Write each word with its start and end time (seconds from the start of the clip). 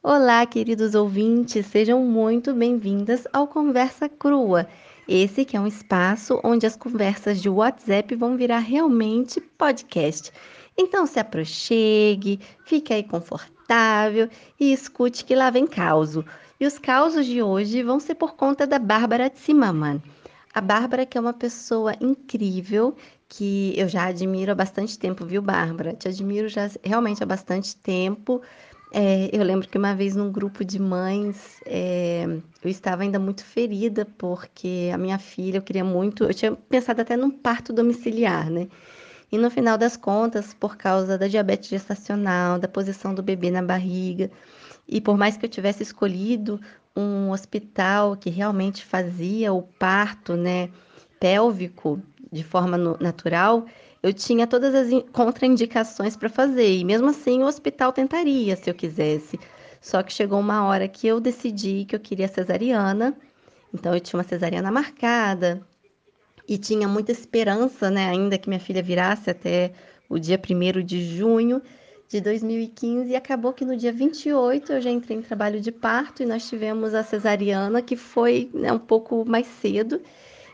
Olá, 0.00 0.46
queridos 0.46 0.94
ouvintes, 0.94 1.66
sejam 1.66 2.04
muito 2.04 2.54
bem-vindas 2.54 3.26
ao 3.32 3.48
Conversa 3.48 4.08
Crua. 4.08 4.68
Esse 5.08 5.44
que 5.44 5.56
é 5.56 5.60
um 5.60 5.66
espaço 5.66 6.40
onde 6.44 6.64
as 6.64 6.76
conversas 6.76 7.42
de 7.42 7.48
WhatsApp 7.48 8.14
vão 8.14 8.36
virar 8.36 8.60
realmente 8.60 9.40
podcast. 9.40 10.32
Então 10.78 11.04
se 11.04 11.18
aproxime, 11.18 12.38
fique 12.64 12.92
aí 12.92 13.02
confortável 13.02 14.28
e 14.58 14.72
escute 14.72 15.24
que 15.24 15.34
lá 15.34 15.50
vem 15.50 15.66
causo. 15.66 16.24
E 16.60 16.66
os 16.66 16.78
causos 16.78 17.26
de 17.26 17.42
hoje 17.42 17.82
vão 17.82 17.98
ser 17.98 18.14
por 18.14 18.36
conta 18.36 18.68
da 18.68 18.78
Bárbara 18.78 19.32
Zimmermann. 19.36 20.00
A 20.54 20.60
Bárbara 20.60 21.04
que 21.04 21.18
é 21.18 21.20
uma 21.20 21.32
pessoa 21.32 21.94
incrível, 22.00 22.96
que 23.28 23.74
eu 23.76 23.88
já 23.88 24.06
admiro 24.06 24.52
há 24.52 24.54
bastante 24.54 24.98
tempo, 24.98 25.26
viu, 25.26 25.42
Bárbara? 25.42 25.92
Te 25.92 26.08
admiro 26.08 26.48
já 26.48 26.70
realmente 26.82 27.22
há 27.22 27.26
bastante 27.26 27.76
tempo. 27.76 28.40
É, 28.90 29.28
eu 29.32 29.42
lembro 29.44 29.68
que 29.68 29.76
uma 29.76 29.94
vez 29.94 30.16
num 30.16 30.32
grupo 30.32 30.64
de 30.64 30.78
mães, 30.78 31.60
é, 31.66 32.24
eu 32.62 32.70
estava 32.70 33.02
ainda 33.02 33.18
muito 33.18 33.44
ferida, 33.44 34.06
porque 34.16 34.90
a 34.92 34.96
minha 34.96 35.18
filha, 35.18 35.58
eu 35.58 35.62
queria 35.62 35.84
muito, 35.84 36.24
eu 36.24 36.32
tinha 36.32 36.52
pensado 36.52 37.02
até 37.02 37.16
num 37.16 37.30
parto 37.30 37.72
domiciliar, 37.72 38.50
né? 38.50 38.68
E 39.30 39.36
no 39.36 39.50
final 39.50 39.76
das 39.76 39.96
contas, 39.96 40.54
por 40.54 40.76
causa 40.76 41.18
da 41.18 41.28
diabetes 41.28 41.68
gestacional, 41.68 42.58
da 42.58 42.66
posição 42.66 43.14
do 43.14 43.22
bebê 43.22 43.50
na 43.50 43.62
barriga, 43.62 44.30
e 44.86 45.00
por 45.02 45.18
mais 45.18 45.36
que 45.36 45.44
eu 45.44 45.50
tivesse 45.50 45.82
escolhido 45.82 46.58
um 46.96 47.30
hospital 47.30 48.16
que 48.16 48.30
realmente 48.30 48.84
fazia 48.84 49.52
o 49.52 49.62
parto, 49.62 50.34
né, 50.34 50.70
pélvico 51.20 52.00
de 52.32 52.42
forma 52.42 52.78
natural, 53.00 53.66
eu 54.02 54.12
tinha 54.12 54.46
todas 54.46 54.74
as 54.74 54.88
contraindicações 55.12 56.16
para 56.16 56.28
fazer, 56.28 56.76
e 56.76 56.84
mesmo 56.84 57.08
assim 57.08 57.42
o 57.42 57.46
hospital 57.46 57.92
tentaria 57.92 58.56
se 58.56 58.70
eu 58.70 58.74
quisesse. 58.74 59.38
Só 59.80 60.02
que 60.02 60.12
chegou 60.12 60.40
uma 60.40 60.64
hora 60.64 60.88
que 60.88 61.06
eu 61.06 61.20
decidi 61.20 61.84
que 61.84 61.94
eu 61.94 62.00
queria 62.00 62.28
cesariana, 62.28 63.16
então 63.72 63.94
eu 63.94 64.00
tinha 64.00 64.18
uma 64.18 64.24
cesariana 64.24 64.70
marcada 64.70 65.60
e 66.48 66.56
tinha 66.56 66.88
muita 66.88 67.12
esperança, 67.12 67.90
né, 67.90 68.08
ainda 68.08 68.38
que 68.38 68.48
minha 68.48 68.60
filha 68.60 68.82
virasse 68.82 69.30
até 69.30 69.72
o 70.08 70.18
dia 70.18 70.40
1 70.40 70.82
de 70.82 71.16
junho 71.16 71.62
de 72.08 72.20
2015 72.20 73.10
e 73.10 73.16
acabou 73.16 73.52
que 73.52 73.64
no 73.64 73.76
dia 73.76 73.92
28 73.92 74.72
eu 74.72 74.80
já 74.80 74.90
entrei 74.90 75.18
em 75.18 75.22
trabalho 75.22 75.60
de 75.60 75.70
parto 75.70 76.22
e 76.22 76.26
nós 76.26 76.48
tivemos 76.48 76.94
a 76.94 77.02
cesariana 77.02 77.82
que 77.82 77.96
foi 77.96 78.50
né, 78.54 78.72
um 78.72 78.78
pouco 78.78 79.24
mais 79.26 79.46
cedo 79.46 80.00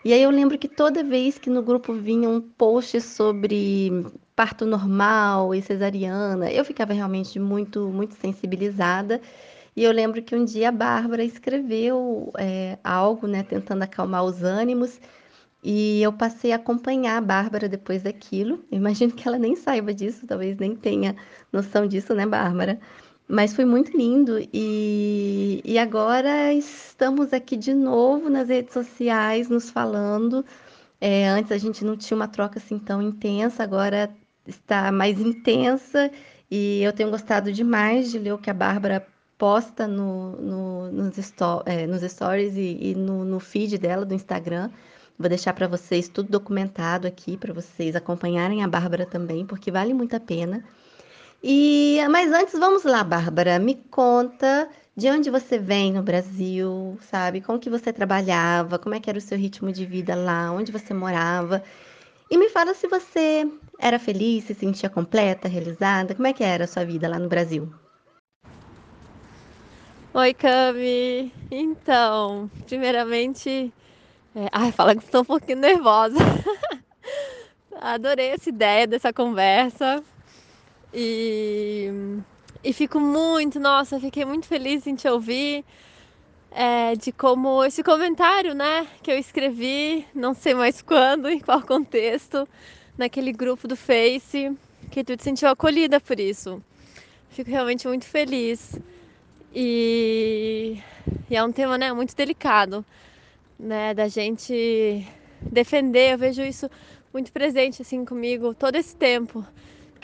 e 0.04 0.12
aí 0.12 0.22
eu 0.22 0.30
lembro 0.30 0.58
que 0.58 0.68
toda 0.68 1.02
vez 1.02 1.38
que 1.38 1.48
no 1.48 1.62
grupo 1.62 1.92
vinha 1.94 2.28
um 2.28 2.40
post 2.40 3.00
sobre 3.00 3.90
parto 4.36 4.66
normal 4.66 5.54
e 5.54 5.62
cesariana, 5.62 6.50
eu 6.50 6.64
ficava 6.64 6.92
realmente 6.92 7.38
muito, 7.38 7.88
muito 7.88 8.14
sensibilizada. 8.14 9.20
E 9.76 9.82
eu 9.82 9.92
lembro 9.92 10.22
que 10.22 10.36
um 10.36 10.44
dia 10.44 10.68
a 10.68 10.72
Bárbara 10.72 11.24
escreveu 11.24 12.32
é, 12.38 12.78
algo, 12.84 13.26
né, 13.26 13.42
tentando 13.42 13.82
acalmar 13.82 14.24
os 14.24 14.42
ânimos, 14.42 15.00
e 15.62 16.02
eu 16.02 16.12
passei 16.12 16.52
a 16.52 16.56
acompanhar 16.56 17.16
a 17.16 17.20
Bárbara 17.20 17.68
depois 17.68 18.02
daquilo. 18.02 18.64
Eu 18.70 18.78
imagino 18.78 19.12
que 19.12 19.26
ela 19.26 19.38
nem 19.38 19.56
saiba 19.56 19.94
disso, 19.94 20.26
talvez 20.26 20.58
nem 20.58 20.76
tenha 20.76 21.16
noção 21.52 21.86
disso, 21.86 22.14
né, 22.14 22.26
Bárbara? 22.26 22.78
Mas 23.34 23.52
foi 23.52 23.64
muito 23.64 23.96
lindo 23.96 24.38
e, 24.52 25.60
e 25.64 25.76
agora 25.76 26.52
estamos 26.54 27.32
aqui 27.32 27.56
de 27.56 27.74
novo 27.74 28.30
nas 28.30 28.48
redes 28.48 28.72
sociais 28.72 29.48
nos 29.48 29.68
falando. 29.70 30.44
É, 31.00 31.26
antes 31.26 31.50
a 31.50 31.58
gente 31.58 31.84
não 31.84 31.96
tinha 31.96 32.16
uma 32.16 32.28
troca 32.28 32.60
assim 32.60 32.78
tão 32.78 33.02
intensa, 33.02 33.64
agora 33.64 34.08
está 34.46 34.92
mais 34.92 35.18
intensa 35.18 36.12
e 36.48 36.80
eu 36.84 36.92
tenho 36.92 37.10
gostado 37.10 37.52
demais 37.52 38.08
de 38.12 38.20
ler 38.20 38.34
o 38.34 38.38
que 38.38 38.50
a 38.50 38.54
Bárbara 38.54 39.04
posta 39.36 39.88
no, 39.88 40.36
no, 40.36 40.92
nos, 40.92 41.18
sto 41.18 41.60
é, 41.66 41.88
nos, 41.88 42.02
stories 42.02 42.54
e, 42.54 42.78
e 42.80 42.94
no, 42.94 43.24
no, 43.24 43.40
feed 43.40 43.78
dela 43.78 44.06
do 44.06 44.14
Instagram. 44.14 44.70
Vou 45.18 45.28
deixar 45.28 45.54
para 45.54 45.66
vocês 45.66 46.08
tudo 46.08 46.28
documentado 46.28 47.08
aqui 47.08 47.36
para 47.36 47.52
vocês 47.52 47.96
acompanharem 47.96 48.62
a 48.62 48.68
Bárbara 48.68 49.04
também, 49.04 49.44
porque 49.44 49.72
vale 49.72 49.92
muito 49.92 50.14
a 50.14 50.20
pena. 50.20 50.62
E, 51.46 52.00
mas 52.08 52.32
antes, 52.32 52.58
vamos 52.58 52.84
lá, 52.84 53.04
Bárbara, 53.04 53.58
me 53.58 53.74
conta 53.74 54.66
de 54.96 55.10
onde 55.10 55.28
você 55.28 55.58
vem 55.58 55.92
no 55.92 56.02
Brasil, 56.02 56.98
sabe? 57.02 57.42
Como 57.42 57.58
que 57.58 57.68
você 57.68 57.92
trabalhava, 57.92 58.78
como 58.78 58.94
é 58.94 59.00
que 59.00 59.10
era 59.10 59.18
o 59.18 59.20
seu 59.20 59.36
ritmo 59.36 59.70
de 59.70 59.84
vida 59.84 60.14
lá, 60.14 60.50
onde 60.50 60.72
você 60.72 60.94
morava. 60.94 61.62
E 62.30 62.38
me 62.38 62.48
fala 62.48 62.72
se 62.72 62.88
você 62.88 63.46
era 63.78 63.98
feliz, 63.98 64.44
se 64.44 64.54
sentia 64.54 64.88
completa, 64.88 65.46
realizada, 65.46 66.14
como 66.14 66.26
é 66.26 66.32
que 66.32 66.42
era 66.42 66.64
a 66.64 66.66
sua 66.66 66.82
vida 66.82 67.06
lá 67.06 67.18
no 67.18 67.28
Brasil? 67.28 67.70
Oi, 70.14 70.32
Cami. 70.32 71.30
Então, 71.50 72.50
primeiramente, 72.64 73.70
é... 74.34 74.48
ai, 74.50 74.72
fala 74.72 74.96
que 74.96 75.04
estou 75.04 75.20
um 75.20 75.26
pouquinho 75.26 75.58
nervosa. 75.58 76.16
Adorei 77.82 78.28
essa 78.28 78.48
ideia 78.48 78.86
dessa 78.86 79.12
conversa. 79.12 80.02
E, 80.94 81.90
e 82.62 82.72
fico 82.72 83.00
muito, 83.00 83.58
nossa, 83.58 83.98
fiquei 83.98 84.24
muito 84.24 84.46
feliz 84.46 84.86
em 84.86 84.94
te 84.94 85.08
ouvir. 85.08 85.64
É, 86.52 86.94
de 86.94 87.10
como 87.10 87.64
esse 87.64 87.82
comentário, 87.82 88.54
né, 88.54 88.86
que 89.02 89.10
eu 89.10 89.18
escrevi, 89.18 90.06
não 90.14 90.34
sei 90.34 90.54
mais 90.54 90.80
quando, 90.80 91.26
em 91.28 91.40
qual 91.40 91.60
contexto, 91.62 92.48
naquele 92.96 93.32
grupo 93.32 93.66
do 93.66 93.74
Face, 93.74 94.56
que 94.88 95.02
tu 95.02 95.16
te 95.16 95.24
sentiu 95.24 95.48
acolhida 95.48 96.00
por 96.00 96.20
isso. 96.20 96.62
Fico 97.28 97.50
realmente 97.50 97.88
muito 97.88 98.04
feliz. 98.04 98.78
E, 99.52 100.78
e 101.28 101.34
é 101.34 101.42
um 101.42 101.50
tema, 101.50 101.76
né, 101.76 101.92
muito 101.92 102.14
delicado, 102.14 102.86
né, 103.58 103.92
da 103.94 104.06
gente 104.06 105.04
defender. 105.42 106.12
Eu 106.12 106.18
vejo 106.18 106.42
isso 106.42 106.70
muito 107.12 107.32
presente 107.32 107.82
assim 107.82 108.04
comigo 108.04 108.54
todo 108.54 108.76
esse 108.76 108.94
tempo 108.94 109.44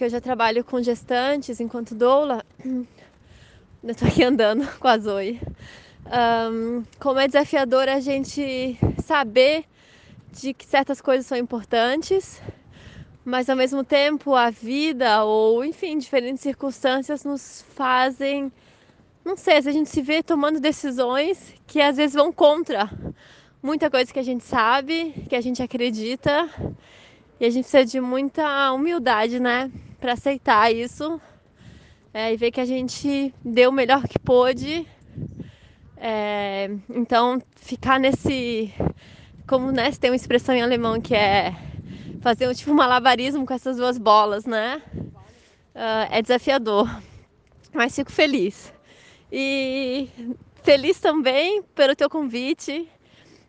que 0.00 0.04
eu 0.04 0.08
já 0.08 0.18
trabalho 0.18 0.64
com 0.64 0.82
gestantes 0.82 1.60
enquanto 1.60 1.94
doula. 1.94 2.42
Eu 3.84 3.94
tô 3.94 4.06
aqui 4.06 4.24
andando 4.24 4.66
com 4.80 4.88
a 4.88 4.96
Zoe. 4.96 5.38
Um, 6.06 6.82
como 6.98 7.20
é 7.20 7.26
desafiador 7.26 7.86
a 7.86 8.00
gente 8.00 8.78
saber 9.04 9.66
de 10.32 10.54
que 10.54 10.64
certas 10.64 11.02
coisas 11.02 11.26
são 11.26 11.36
importantes, 11.36 12.40
mas 13.26 13.50
ao 13.50 13.56
mesmo 13.56 13.84
tempo 13.84 14.34
a 14.34 14.48
vida 14.48 15.22
ou 15.22 15.62
enfim 15.62 15.98
diferentes 15.98 16.40
circunstâncias 16.40 17.22
nos 17.22 17.62
fazem, 17.74 18.50
não 19.22 19.36
sei, 19.36 19.58
a 19.58 19.60
gente 19.60 19.90
se 19.90 20.00
vê 20.00 20.22
tomando 20.22 20.58
decisões 20.58 21.54
que 21.66 21.78
às 21.78 21.98
vezes 21.98 22.14
vão 22.14 22.32
contra 22.32 22.90
muita 23.62 23.90
coisa 23.90 24.10
que 24.10 24.18
a 24.18 24.24
gente 24.24 24.44
sabe, 24.44 25.26
que 25.28 25.36
a 25.36 25.42
gente 25.42 25.62
acredita 25.62 26.48
e 27.38 27.44
a 27.44 27.50
gente 27.50 27.64
precisa 27.64 27.84
de 27.84 28.00
muita 28.00 28.72
humildade, 28.72 29.38
né? 29.38 29.70
Para 30.00 30.14
aceitar 30.14 30.72
isso 30.72 31.20
é, 32.12 32.32
e 32.32 32.36
ver 32.36 32.50
que 32.50 32.60
a 32.60 32.64
gente 32.64 33.34
deu 33.44 33.70
o 33.70 33.72
melhor 33.72 34.06
que 34.08 34.18
pôde. 34.18 34.86
É, 35.96 36.70
então, 36.88 37.40
ficar 37.56 38.00
nesse. 38.00 38.72
Como 39.46 39.70
né, 39.70 39.90
tem 39.92 40.10
uma 40.10 40.16
expressão 40.16 40.54
em 40.54 40.62
alemão 40.62 41.00
que 41.00 41.14
é 41.14 41.54
fazer 42.20 42.48
um 42.48 42.54
tipo 42.54 42.72
malabarismo 42.74 43.44
com 43.44 43.52
essas 43.52 43.76
duas 43.76 43.98
bolas, 43.98 44.46
né? 44.46 44.82
Uh, 45.74 46.06
é 46.10 46.22
desafiador, 46.22 46.88
mas 47.72 47.94
fico 47.94 48.10
feliz. 48.10 48.72
E 49.30 50.08
feliz 50.62 50.98
também 50.98 51.62
pelo 51.74 51.94
teu 51.94 52.08
convite. 52.08 52.88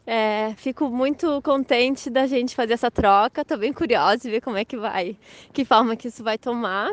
É, 0.05 0.53
fico 0.55 0.89
muito 0.89 1.41
contente 1.43 2.09
da 2.09 2.25
gente 2.25 2.55
fazer 2.55 2.73
essa 2.73 2.89
troca. 2.89 3.45
Tô 3.45 3.57
bem 3.57 3.71
curiosa 3.71 4.23
de 4.23 4.29
ver 4.31 4.41
como 4.41 4.57
é 4.57 4.65
que 4.65 4.77
vai, 4.77 5.17
que 5.53 5.63
forma 5.63 5.95
que 5.95 6.07
isso 6.07 6.23
vai 6.23 6.37
tomar. 6.37 6.89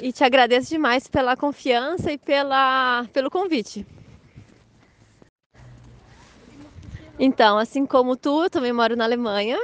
E 0.00 0.12
te 0.12 0.24
agradeço 0.24 0.68
demais 0.68 1.06
pela 1.08 1.36
confiança 1.36 2.12
e 2.12 2.18
pela, 2.18 3.04
pelo 3.12 3.30
convite. 3.30 3.86
Então, 7.18 7.58
assim 7.58 7.86
como 7.86 8.16
tu, 8.16 8.44
eu 8.44 8.50
também 8.50 8.72
moro 8.72 8.96
na 8.96 9.04
Alemanha. 9.04 9.58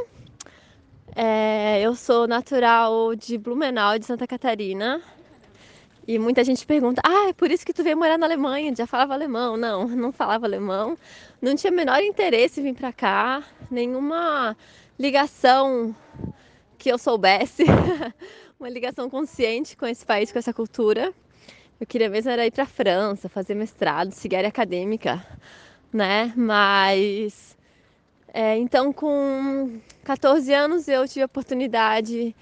É, 1.17 1.81
eu 1.81 1.94
sou 1.96 2.29
natural 2.29 3.14
de 3.17 3.37
Blumenau, 3.37 3.99
de 3.99 4.06
Santa 4.06 4.26
Catarina. 4.26 5.03
E 6.06 6.19
muita 6.19 6.44
gente 6.44 6.64
pergunta: 6.64 7.03
ah, 7.05 7.29
é 7.29 7.32
por 7.32 7.50
isso 7.50 7.67
que 7.67 7.73
tu 7.73 7.82
veio 7.82 7.96
morar 7.96 8.19
na 8.19 8.26
Alemanha? 8.26 8.75
Já 8.75 8.87
falava 8.87 9.14
alemão? 9.14 9.56
Não, 9.56 9.87
não 9.88 10.12
falava 10.12 10.46
alemão. 10.46 10.96
Não 11.41 11.57
tinha 11.57 11.71
menor 11.71 12.03
interesse 12.03 12.61
em 12.61 12.65
vir 12.65 12.75
para 12.75 12.93
cá, 12.93 13.43
nenhuma 13.71 14.57
ligação 14.99 15.95
que 16.77 16.91
eu 16.91 16.99
soubesse, 16.99 17.65
uma 18.61 18.69
ligação 18.69 19.09
consciente 19.09 19.75
com 19.77 19.87
esse 19.87 20.05
país, 20.05 20.31
com 20.31 20.39
essa 20.39 20.53
cultura. 20.53 21.15
Eu 21.81 21.87
queria 21.87 22.11
mesmo 22.11 22.31
era 22.31 22.47
ir 22.47 22.51
para 22.51 22.67
França, 22.67 23.29
fazer 23.29 23.55
mestrado, 23.55 24.13
seguir 24.13 24.37
área 24.37 24.49
acadêmica, 24.49 25.25
né? 25.91 26.31
Mas 26.37 27.57
é, 28.35 28.59
então 28.59 28.93
com 28.93 29.81
14 30.05 30.53
anos 30.53 30.89
eu 30.89 31.09
tive 31.09 31.23
a 31.23 31.27
oportunidade 31.27 32.37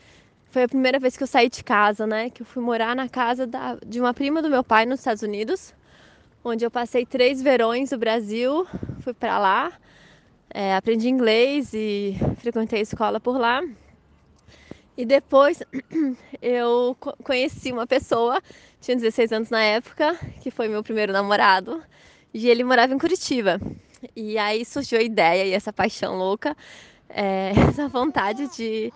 foi 0.50 0.65
a 0.65 0.69
primeira 0.69 0.99
vez 0.99 1.17
que 1.17 1.23
eu 1.23 1.27
saí 1.27 1.49
de 1.49 1.62
casa, 1.62 2.06
né? 2.06 2.31
Que 2.31 2.43
eu 2.43 2.47
fui 2.47 2.62
morar 2.62 2.97
na 2.97 3.09
casa 3.09 3.47
da, 3.47 3.77
de 3.87 4.00
uma 4.00 4.15
prima 4.15 4.43
do 4.43 4.49
meu 4.50 4.65
pai 4.65 4.87
nos 4.87 5.00
Estados 5.00 5.23
Unidos. 5.23 5.75
Onde 6.49 6.65
eu 6.65 6.71
passei 6.71 7.05
três 7.05 7.43
verões 7.43 7.91
do 7.91 7.99
Brasil. 7.99 8.67
Fui 9.00 9.12
para 9.12 9.39
lá, 9.39 9.73
é, 10.50 10.75
aprendi 10.75 11.09
inglês 11.09 11.73
e 11.75 12.17
frequentei 12.39 12.81
escola 12.81 13.21
por 13.21 13.39
lá. 13.39 13.62
E 14.97 15.05
depois 15.05 15.62
eu 16.43 16.97
conheci 17.23 17.71
uma 17.71 17.87
pessoa, 17.87 18.43
tinha 18.81 18.97
16 18.97 19.33
anos 19.33 19.50
na 19.50 19.62
época, 19.62 20.17
que 20.43 20.50
foi 20.50 20.69
meu 20.69 20.83
primeiro 20.83 21.12
namorado, 21.12 21.83
e 22.33 22.49
ele 22.49 22.65
morava 22.65 22.93
em 22.95 22.99
Curitiba. 22.99 23.61
E 24.17 24.39
aí 24.39 24.65
surgiu 24.65 24.99
a 24.99 25.03
ideia 25.03 25.45
e 25.45 25.53
essa 25.53 25.73
paixão 25.73 26.17
louca, 26.17 26.56
é, 27.09 27.53
essa 27.69 27.89
vontade 27.89 28.49
de, 28.56 28.93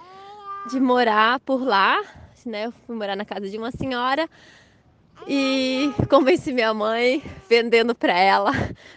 de 0.71 0.81
morar 0.81 1.39
por 1.41 1.63
lá. 1.63 2.03
Né? 2.45 2.67
Eu 2.67 2.73
fui 2.73 2.97
morar 2.97 3.15
na 3.15 3.25
casa 3.25 3.49
de 3.49 3.57
uma 3.57 3.71
senhora 3.71 4.29
e 5.27 5.93
convenci 6.09 6.53
minha 6.53 6.75
mãe, 6.75 7.23
vendendo 7.49 7.95
para 7.95 8.19
ela 8.19 8.53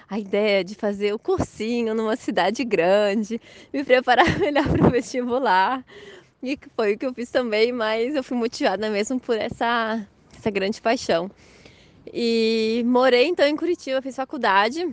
a 0.10 0.20
ideia 0.20 0.64
de 0.64 0.76
fazer 0.76 1.14
o 1.14 1.20
cursinho 1.20 1.94
numa 1.94 2.16
cidade 2.16 2.64
grande, 2.64 3.40
me 3.72 3.84
preparar 3.84 4.26
melhor 4.40 4.68
para 4.68 4.88
o 4.88 4.90
vestibular. 4.90 5.86
E 6.42 6.58
foi 6.76 6.94
o 6.94 6.98
que 6.98 7.06
eu 7.06 7.14
fiz 7.14 7.30
também, 7.30 7.72
mas 7.72 8.16
eu 8.16 8.24
fui 8.24 8.38
motivada 8.38 8.90
mesmo 8.90 9.20
por 9.20 9.38
essa, 9.38 10.06
essa 10.38 10.50
grande 10.50 10.82
paixão. 10.82 11.30
E 12.14 12.84
morei 12.86 13.26
então 13.26 13.48
em 13.48 13.56
Curitiba, 13.56 14.02
fiz 14.02 14.16
faculdade 14.16 14.88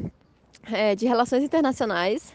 é, 0.71 0.95
de 0.95 1.07
Relações 1.07 1.43
Internacionais. 1.43 2.35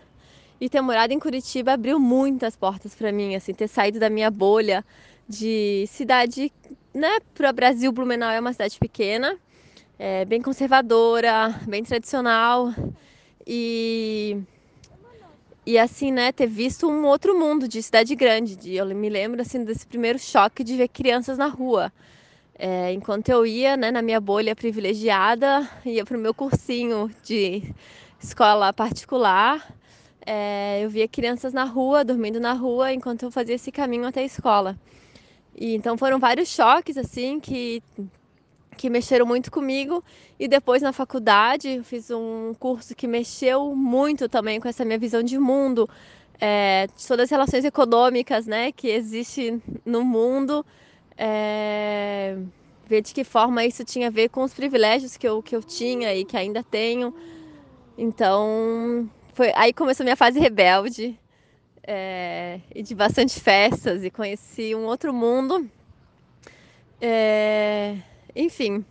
E 0.59 0.69
ter 0.69 0.81
morado 0.81 1.13
em 1.13 1.19
Curitiba 1.19 1.73
abriu 1.73 1.99
muitas 1.99 2.55
portas 2.55 2.95
para 2.95 3.11
mim, 3.11 3.35
assim, 3.35 3.53
ter 3.53 3.67
saído 3.67 3.99
da 3.99 4.09
minha 4.09 4.31
bolha 4.31 4.83
de 5.29 5.85
cidade, 5.87 6.51
né? 6.97 7.19
Para 7.33 7.49
o 7.49 7.53
Brasil, 7.53 7.91
Blumenau 7.91 8.31
é 8.31 8.39
uma 8.39 8.51
cidade 8.51 8.77
pequena, 8.79 9.37
é, 9.97 10.25
bem 10.25 10.41
conservadora, 10.41 11.55
bem 11.67 11.83
tradicional 11.83 12.73
e 13.45 14.37
e 15.65 15.77
assim, 15.77 16.13
né, 16.13 16.31
ter 16.31 16.47
visto 16.47 16.87
um 16.89 17.05
outro 17.05 17.37
mundo 17.37 17.67
de 17.67 17.83
cidade 17.83 18.15
grande. 18.15 18.55
De, 18.55 18.75
eu 18.75 18.85
me 18.85 19.09
lembro 19.09 19.41
assim 19.41 19.65
desse 19.65 19.85
primeiro 19.85 20.17
choque 20.17 20.63
de 20.63 20.77
ver 20.77 20.87
crianças 20.87 21.37
na 21.37 21.47
rua. 21.47 21.91
É, 22.57 22.93
enquanto 22.93 23.29
eu 23.29 23.45
ia, 23.45 23.75
né, 23.75 23.91
na 23.91 24.01
minha 24.01 24.21
bolha 24.21 24.55
privilegiada, 24.55 25.69
ia 25.85 26.05
para 26.05 26.17
o 26.17 26.19
meu 26.19 26.33
cursinho 26.33 27.11
de 27.21 27.63
escola 28.17 28.71
particular, 28.71 29.71
é, 30.25 30.79
eu 30.83 30.89
via 30.89 31.07
crianças 31.07 31.51
na 31.53 31.65
rua, 31.65 32.03
dormindo 32.05 32.39
na 32.39 32.53
rua, 32.53 32.93
enquanto 32.93 33.23
eu 33.23 33.31
fazia 33.31 33.55
esse 33.55 33.71
caminho 33.71 34.05
até 34.05 34.21
a 34.21 34.25
escola. 34.25 34.77
E 35.57 35.75
então 35.75 35.97
foram 35.97 36.19
vários 36.19 36.49
choques 36.49 36.97
assim 36.97 37.39
que 37.39 37.81
que 38.77 38.89
mexeram 38.91 39.25
muito 39.25 39.51
comigo. 39.51 40.03
E 40.39 40.47
depois 40.47 40.83
na 40.83 40.93
faculdade 40.93 41.81
fiz 41.83 42.11
um 42.11 42.53
curso 42.59 42.95
que 42.95 43.07
mexeu 43.07 43.75
muito 43.75 44.29
também 44.29 44.59
com 44.59 44.67
essa 44.67 44.85
minha 44.85 44.99
visão 44.99 45.23
de 45.23 45.39
mundo, 45.39 45.89
é, 46.39 46.87
de 46.95 47.07
todas 47.07 47.23
as 47.23 47.31
relações 47.31 47.65
econômicas, 47.65 48.45
né, 48.45 48.71
que 48.71 48.87
existe 48.87 49.59
no 49.83 50.03
mundo, 50.05 50.63
é, 51.17 52.37
ver 52.85 53.01
de 53.01 53.13
que 53.15 53.23
forma 53.23 53.65
isso 53.65 53.83
tinha 53.83 54.07
a 54.07 54.11
ver 54.11 54.29
com 54.29 54.43
os 54.43 54.53
privilégios 54.53 55.17
que 55.17 55.27
eu 55.27 55.41
que 55.41 55.55
eu 55.55 55.63
tinha 55.63 56.13
e 56.13 56.23
que 56.23 56.37
ainda 56.37 56.63
tenho. 56.63 57.13
Então 57.97 59.09
foi 59.33 59.51
aí 59.55 59.73
começou 59.73 60.03
a 60.03 60.05
minha 60.05 60.15
fase 60.15 60.39
rebelde 60.39 61.19
é, 61.87 62.59
e 62.75 62.83
de 62.83 62.93
bastante 62.93 63.39
festas 63.39 64.03
e 64.03 64.11
conheci 64.11 64.75
um 64.75 64.83
outro 64.85 65.13
mundo. 65.13 65.69
É, 66.99 67.95
enfim, 68.35 68.83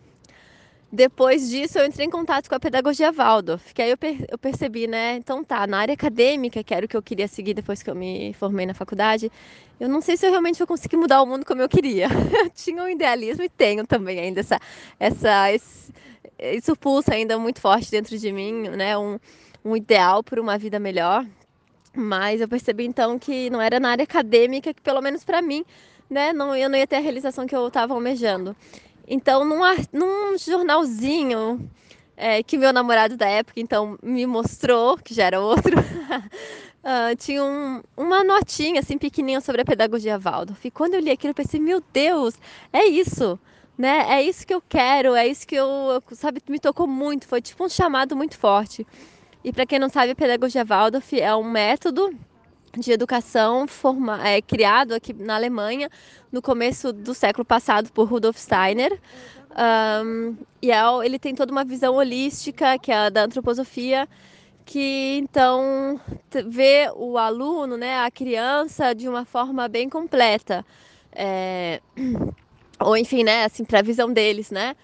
depois 0.90 1.50
disso 1.50 1.78
eu 1.78 1.84
entrei 1.84 2.06
em 2.06 2.10
contato 2.10 2.48
com 2.48 2.54
a 2.54 2.60
pedagogia 2.60 3.12
Waldorf, 3.12 3.74
que 3.74 3.82
aí 3.82 3.90
eu, 3.90 3.98
per 3.98 4.24
eu 4.30 4.38
percebi, 4.38 4.86
né? 4.86 5.16
Então 5.16 5.44
tá, 5.44 5.66
na 5.66 5.78
área 5.78 5.92
acadêmica, 5.92 6.64
que 6.64 6.72
era 6.72 6.86
o 6.86 6.88
que 6.88 6.96
eu 6.96 7.02
queria 7.02 7.28
seguir 7.28 7.52
depois 7.52 7.82
que 7.82 7.90
eu 7.90 7.94
me 7.94 8.32
formei 8.34 8.64
na 8.64 8.72
faculdade, 8.72 9.30
eu 9.78 9.88
não 9.88 10.00
sei 10.00 10.16
se 10.16 10.26
eu 10.26 10.30
realmente 10.30 10.58
vou 10.58 10.66
conseguir 10.66 10.96
mudar 10.96 11.20
o 11.20 11.26
mundo 11.26 11.44
como 11.44 11.60
eu 11.60 11.68
queria. 11.68 12.06
Eu 12.06 12.48
tinha 12.54 12.82
um 12.82 12.88
idealismo 12.88 13.42
e 13.44 13.48
tenho 13.48 13.86
também 13.86 14.18
ainda 14.18 14.40
essa, 14.40 14.58
essa 14.98 15.52
esse, 15.52 15.92
isso 16.38 16.74
pulsa 16.76 17.14
ainda 17.14 17.38
muito 17.38 17.60
forte 17.60 17.90
dentro 17.90 18.16
de 18.16 18.32
mim, 18.32 18.68
né? 18.70 18.96
Um, 18.96 19.18
um 19.64 19.76
ideal 19.76 20.22
por 20.22 20.38
uma 20.38 20.56
vida 20.56 20.78
melhor. 20.78 21.26
Mas 21.96 22.42
eu 22.42 22.48
percebi 22.48 22.84
então 22.84 23.18
que 23.18 23.48
não 23.48 23.60
era 23.60 23.80
na 23.80 23.90
área 23.90 24.04
acadêmica 24.04 24.74
que, 24.74 24.82
pelo 24.82 25.00
menos 25.00 25.24
para 25.24 25.40
mim, 25.40 25.64
né, 26.10 26.32
não, 26.32 26.54
eu 26.54 26.68
não 26.68 26.78
ia 26.78 26.86
ter 26.86 26.96
a 26.96 27.00
realização 27.00 27.46
que 27.46 27.56
eu 27.56 27.66
estava 27.66 27.94
almejando. 27.94 28.54
Então, 29.08 29.44
num, 29.44 29.60
num 29.92 30.36
jornalzinho 30.36 31.70
é, 32.16 32.42
que 32.42 32.58
meu 32.58 32.72
namorado 32.72 33.16
da 33.16 33.26
época 33.26 33.60
então 33.60 33.98
me 34.02 34.26
mostrou, 34.26 34.96
que 34.96 35.14
já 35.14 35.24
era 35.24 35.40
outro, 35.40 35.78
uh, 35.78 37.16
tinha 37.18 37.44
um, 37.44 37.82
uma 37.96 38.24
notinha 38.24 38.80
assim 38.80 38.98
pequenininha 38.98 39.40
sobre 39.40 39.62
a 39.62 39.64
pedagogia 39.64 40.18
Waldorf. 40.18 40.66
E 40.66 40.70
quando 40.70 40.94
eu 40.94 41.00
li 41.00 41.10
aquilo, 41.10 41.30
eu 41.30 41.34
pensei, 41.34 41.60
meu 41.60 41.82
Deus, 41.92 42.34
é 42.72 42.84
isso, 42.86 43.38
né? 43.76 44.06
É 44.08 44.22
isso 44.22 44.46
que 44.46 44.54
eu 44.54 44.62
quero, 44.66 45.14
é 45.14 45.26
isso 45.26 45.46
que 45.46 45.54
eu, 45.54 46.02
sabe, 46.12 46.42
me 46.48 46.58
tocou 46.58 46.86
muito. 46.86 47.26
Foi 47.26 47.40
tipo 47.40 47.64
um 47.64 47.68
chamado 47.68 48.16
muito 48.16 48.36
forte. 48.38 48.86
E 49.46 49.52
para 49.52 49.64
quem 49.64 49.78
não 49.78 49.88
sabe, 49.88 50.10
a 50.10 50.16
pedagogia 50.16 50.64
Waldorf 50.64 51.20
é 51.20 51.32
um 51.36 51.44
método 51.44 52.12
de 52.76 52.90
educação 52.90 53.68
forma, 53.68 54.28
é, 54.28 54.42
criado 54.42 54.92
aqui 54.92 55.12
na 55.12 55.36
Alemanha 55.36 55.88
no 56.32 56.42
começo 56.42 56.92
do 56.92 57.14
século 57.14 57.44
passado 57.44 57.88
por 57.92 58.08
Rudolf 58.08 58.36
Steiner. 58.36 59.00
Um, 60.04 60.36
e 60.60 60.72
é, 60.72 60.80
ele 61.04 61.16
tem 61.16 61.32
toda 61.32 61.52
uma 61.52 61.64
visão 61.64 61.94
holística, 61.94 62.76
que 62.76 62.90
é 62.90 62.96
a 62.96 63.08
da 63.08 63.22
antroposofia, 63.22 64.08
que 64.64 65.16
então 65.22 66.00
vê 66.48 66.90
o 66.96 67.16
aluno, 67.16 67.76
né, 67.76 68.00
a 68.00 68.10
criança, 68.10 68.92
de 68.96 69.08
uma 69.08 69.24
forma 69.24 69.68
bem 69.68 69.88
completa. 69.88 70.66
É, 71.12 71.80
ou 72.82 72.96
enfim, 72.96 73.22
né, 73.22 73.44
assim, 73.44 73.64
para 73.64 73.78
a 73.78 73.82
visão 73.82 74.12
deles, 74.12 74.50
né? 74.50 74.74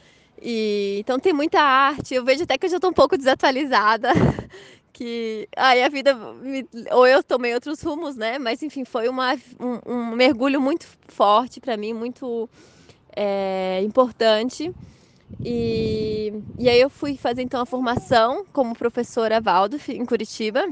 E, 0.43 0.99
então 0.99 1.21
tem 1.21 1.33
muita 1.33 1.61
arte. 1.61 2.15
Eu 2.15 2.25
vejo 2.25 2.43
até 2.43 2.59
que 2.59 2.67
eu 2.67 2.71
já 2.71 2.77
estou 2.77 2.91
um 2.91 2.95
pouco 2.95 3.17
desatualizada. 3.17 4.09
que 4.93 5.49
aí 5.57 5.83
a 5.83 5.89
vida 5.89 6.15
me, 6.15 6.67
ou 6.91 7.07
eu 7.07 7.23
tomei 7.23 7.55
outros 7.55 7.81
rumos, 7.81 8.17
né? 8.17 8.39
Mas 8.39 8.63
enfim, 8.63 8.85
foi 8.85 9.09
uma, 9.09 9.35
um, 9.59 9.93
um 9.93 10.07
mergulho 10.17 10.61
muito 10.61 10.87
forte 11.09 11.61
para 11.61 11.77
mim, 11.77 11.93
muito 11.93 12.49
é, 13.15 13.81
importante. 13.83 14.71
E, 15.43 16.33
e 16.59 16.69
aí 16.69 16.81
eu 16.81 16.91
fui 16.91 17.17
fazer 17.17 17.43
então 17.43 17.61
a 17.61 17.67
formação 17.67 18.45
como 18.53 18.77
professora 18.77 19.41
Waldorf 19.41 19.89
em 19.89 20.05
Curitiba, 20.05 20.69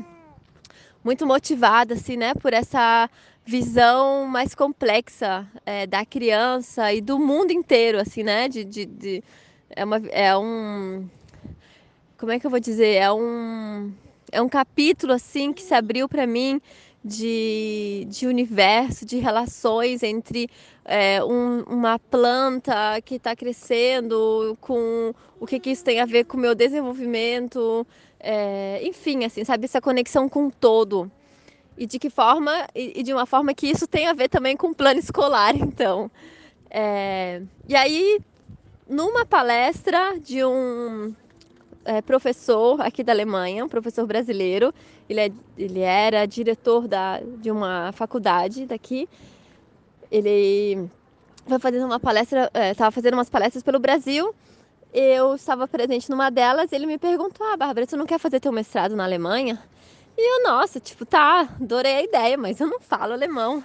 muito 1.02 1.26
motivada 1.26 1.94
assim, 1.94 2.16
né, 2.16 2.34
por 2.34 2.52
essa 2.52 3.08
visão 3.44 4.26
mais 4.26 4.54
complexa 4.54 5.46
é, 5.64 5.86
da 5.86 6.04
criança 6.04 6.92
e 6.92 7.00
do 7.00 7.18
mundo 7.18 7.52
inteiro, 7.52 7.98
assim, 7.98 8.22
né, 8.22 8.48
de, 8.48 8.64
de, 8.64 8.84
de 8.84 9.24
é, 9.70 9.84
uma, 9.84 9.96
é 10.10 10.36
um. 10.36 11.08
Como 12.18 12.32
é 12.32 12.38
que 12.38 12.46
eu 12.46 12.50
vou 12.50 12.60
dizer? 12.60 12.96
É 12.96 13.12
um, 13.12 13.92
é 14.30 14.42
um 14.42 14.48
capítulo 14.48 15.12
assim 15.12 15.52
que 15.52 15.62
se 15.62 15.74
abriu 15.74 16.08
para 16.08 16.26
mim 16.26 16.60
de, 17.04 18.06
de 18.08 18.26
universo, 18.26 19.06
de 19.06 19.18
relações 19.18 20.02
entre 20.02 20.48
é, 20.84 21.22
um, 21.24 21.62
uma 21.62 21.98
planta 21.98 23.00
que 23.02 23.16
está 23.16 23.34
crescendo, 23.34 24.56
com 24.60 25.14
o 25.38 25.46
que, 25.46 25.58
que 25.58 25.70
isso 25.70 25.84
tem 25.84 26.00
a 26.00 26.06
ver 26.06 26.24
com 26.24 26.36
o 26.36 26.40
meu 26.40 26.54
desenvolvimento, 26.54 27.86
é, 28.18 28.80
enfim, 28.84 29.24
assim, 29.24 29.44
sabe, 29.44 29.64
essa 29.64 29.80
conexão 29.80 30.28
com 30.28 30.48
o 30.48 30.50
todo. 30.50 31.10
E 31.78 31.86
de 31.86 31.98
que 31.98 32.10
forma, 32.10 32.66
e, 32.74 33.00
e 33.00 33.02
de 33.02 33.14
uma 33.14 33.24
forma 33.24 33.54
que 33.54 33.66
isso 33.66 33.86
tem 33.86 34.06
a 34.06 34.12
ver 34.12 34.28
também 34.28 34.56
com 34.56 34.68
o 34.68 34.74
plano 34.74 35.00
escolar, 35.00 35.56
então. 35.56 36.10
É, 36.68 37.42
e 37.66 37.74
aí 37.74 38.20
numa 38.90 39.24
palestra 39.24 40.18
de 40.18 40.44
um 40.44 41.14
é, 41.84 42.02
professor 42.02 42.80
aqui 42.80 43.04
da 43.04 43.12
Alemanha, 43.12 43.64
um 43.64 43.68
professor 43.68 44.04
brasileiro. 44.06 44.74
Ele, 45.08 45.20
é, 45.20 45.32
ele 45.56 45.80
era 45.80 46.26
diretor 46.26 46.88
da, 46.88 47.20
de 47.20 47.50
uma 47.50 47.92
faculdade 47.92 48.66
daqui. 48.66 49.08
Ele 50.10 50.88
foi 51.46 51.58
fazendo 51.60 51.86
uma 51.86 52.00
palestra, 52.00 52.50
estava 52.70 52.88
é, 52.88 52.90
fazendo 52.90 53.14
umas 53.14 53.30
palestras 53.30 53.62
pelo 53.62 53.78
Brasil. 53.78 54.34
Eu 54.92 55.36
estava 55.36 55.68
presente 55.68 56.10
numa 56.10 56.28
delas. 56.28 56.72
Ele 56.72 56.86
me 56.86 56.98
perguntou: 56.98 57.46
Ah, 57.46 57.56
Bárbara, 57.56 57.86
tu 57.86 57.96
não 57.96 58.06
quer 58.06 58.18
fazer 58.18 58.40
teu 58.40 58.50
mestrado 58.52 58.96
na 58.96 59.04
Alemanha? 59.04 59.62
E 60.18 60.36
eu, 60.36 60.42
nossa, 60.42 60.80
tipo, 60.80 61.06
tá, 61.06 61.48
adorei 61.60 61.94
a 61.94 62.02
ideia, 62.02 62.36
mas 62.36 62.60
eu 62.60 62.66
não 62.66 62.80
falo 62.80 63.12
alemão. 63.12 63.62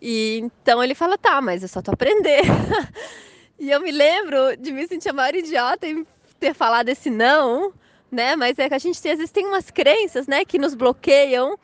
E 0.00 0.38
então 0.42 0.82
ele 0.82 0.94
fala: 0.94 1.18
Tá, 1.18 1.40
mas 1.42 1.62
eu 1.62 1.68
só 1.68 1.82
tô 1.82 1.90
aprender. 1.90 2.40
E 3.58 3.70
eu 3.70 3.80
me 3.80 3.90
lembro 3.90 4.56
de 4.56 4.70
me 4.70 4.86
sentir 4.86 5.08
a 5.08 5.12
maior 5.12 5.34
idiota 5.34 5.86
em 5.86 6.06
ter 6.38 6.54
falado 6.54 6.88
esse 6.88 7.10
não, 7.10 7.72
né? 8.10 8.36
Mas 8.36 8.56
é 8.58 8.68
que 8.68 8.74
a 8.74 8.78
gente 8.78 9.02
tem, 9.02 9.12
às 9.12 9.18
vezes 9.18 9.32
tem 9.32 9.46
umas 9.46 9.70
crenças, 9.70 10.28
né, 10.28 10.44
que 10.44 10.58
nos 10.58 10.74
bloqueiam. 10.74 11.58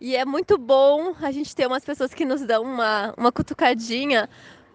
E 0.00 0.16
é 0.16 0.24
muito 0.24 0.58
bom 0.58 1.14
a 1.22 1.30
gente 1.30 1.54
ter 1.54 1.66
umas 1.66 1.84
pessoas 1.84 2.12
que 2.12 2.24
nos 2.24 2.42
dão 2.42 2.62
uma, 2.64 3.14
uma 3.16 3.30
cutucadinha 3.30 4.28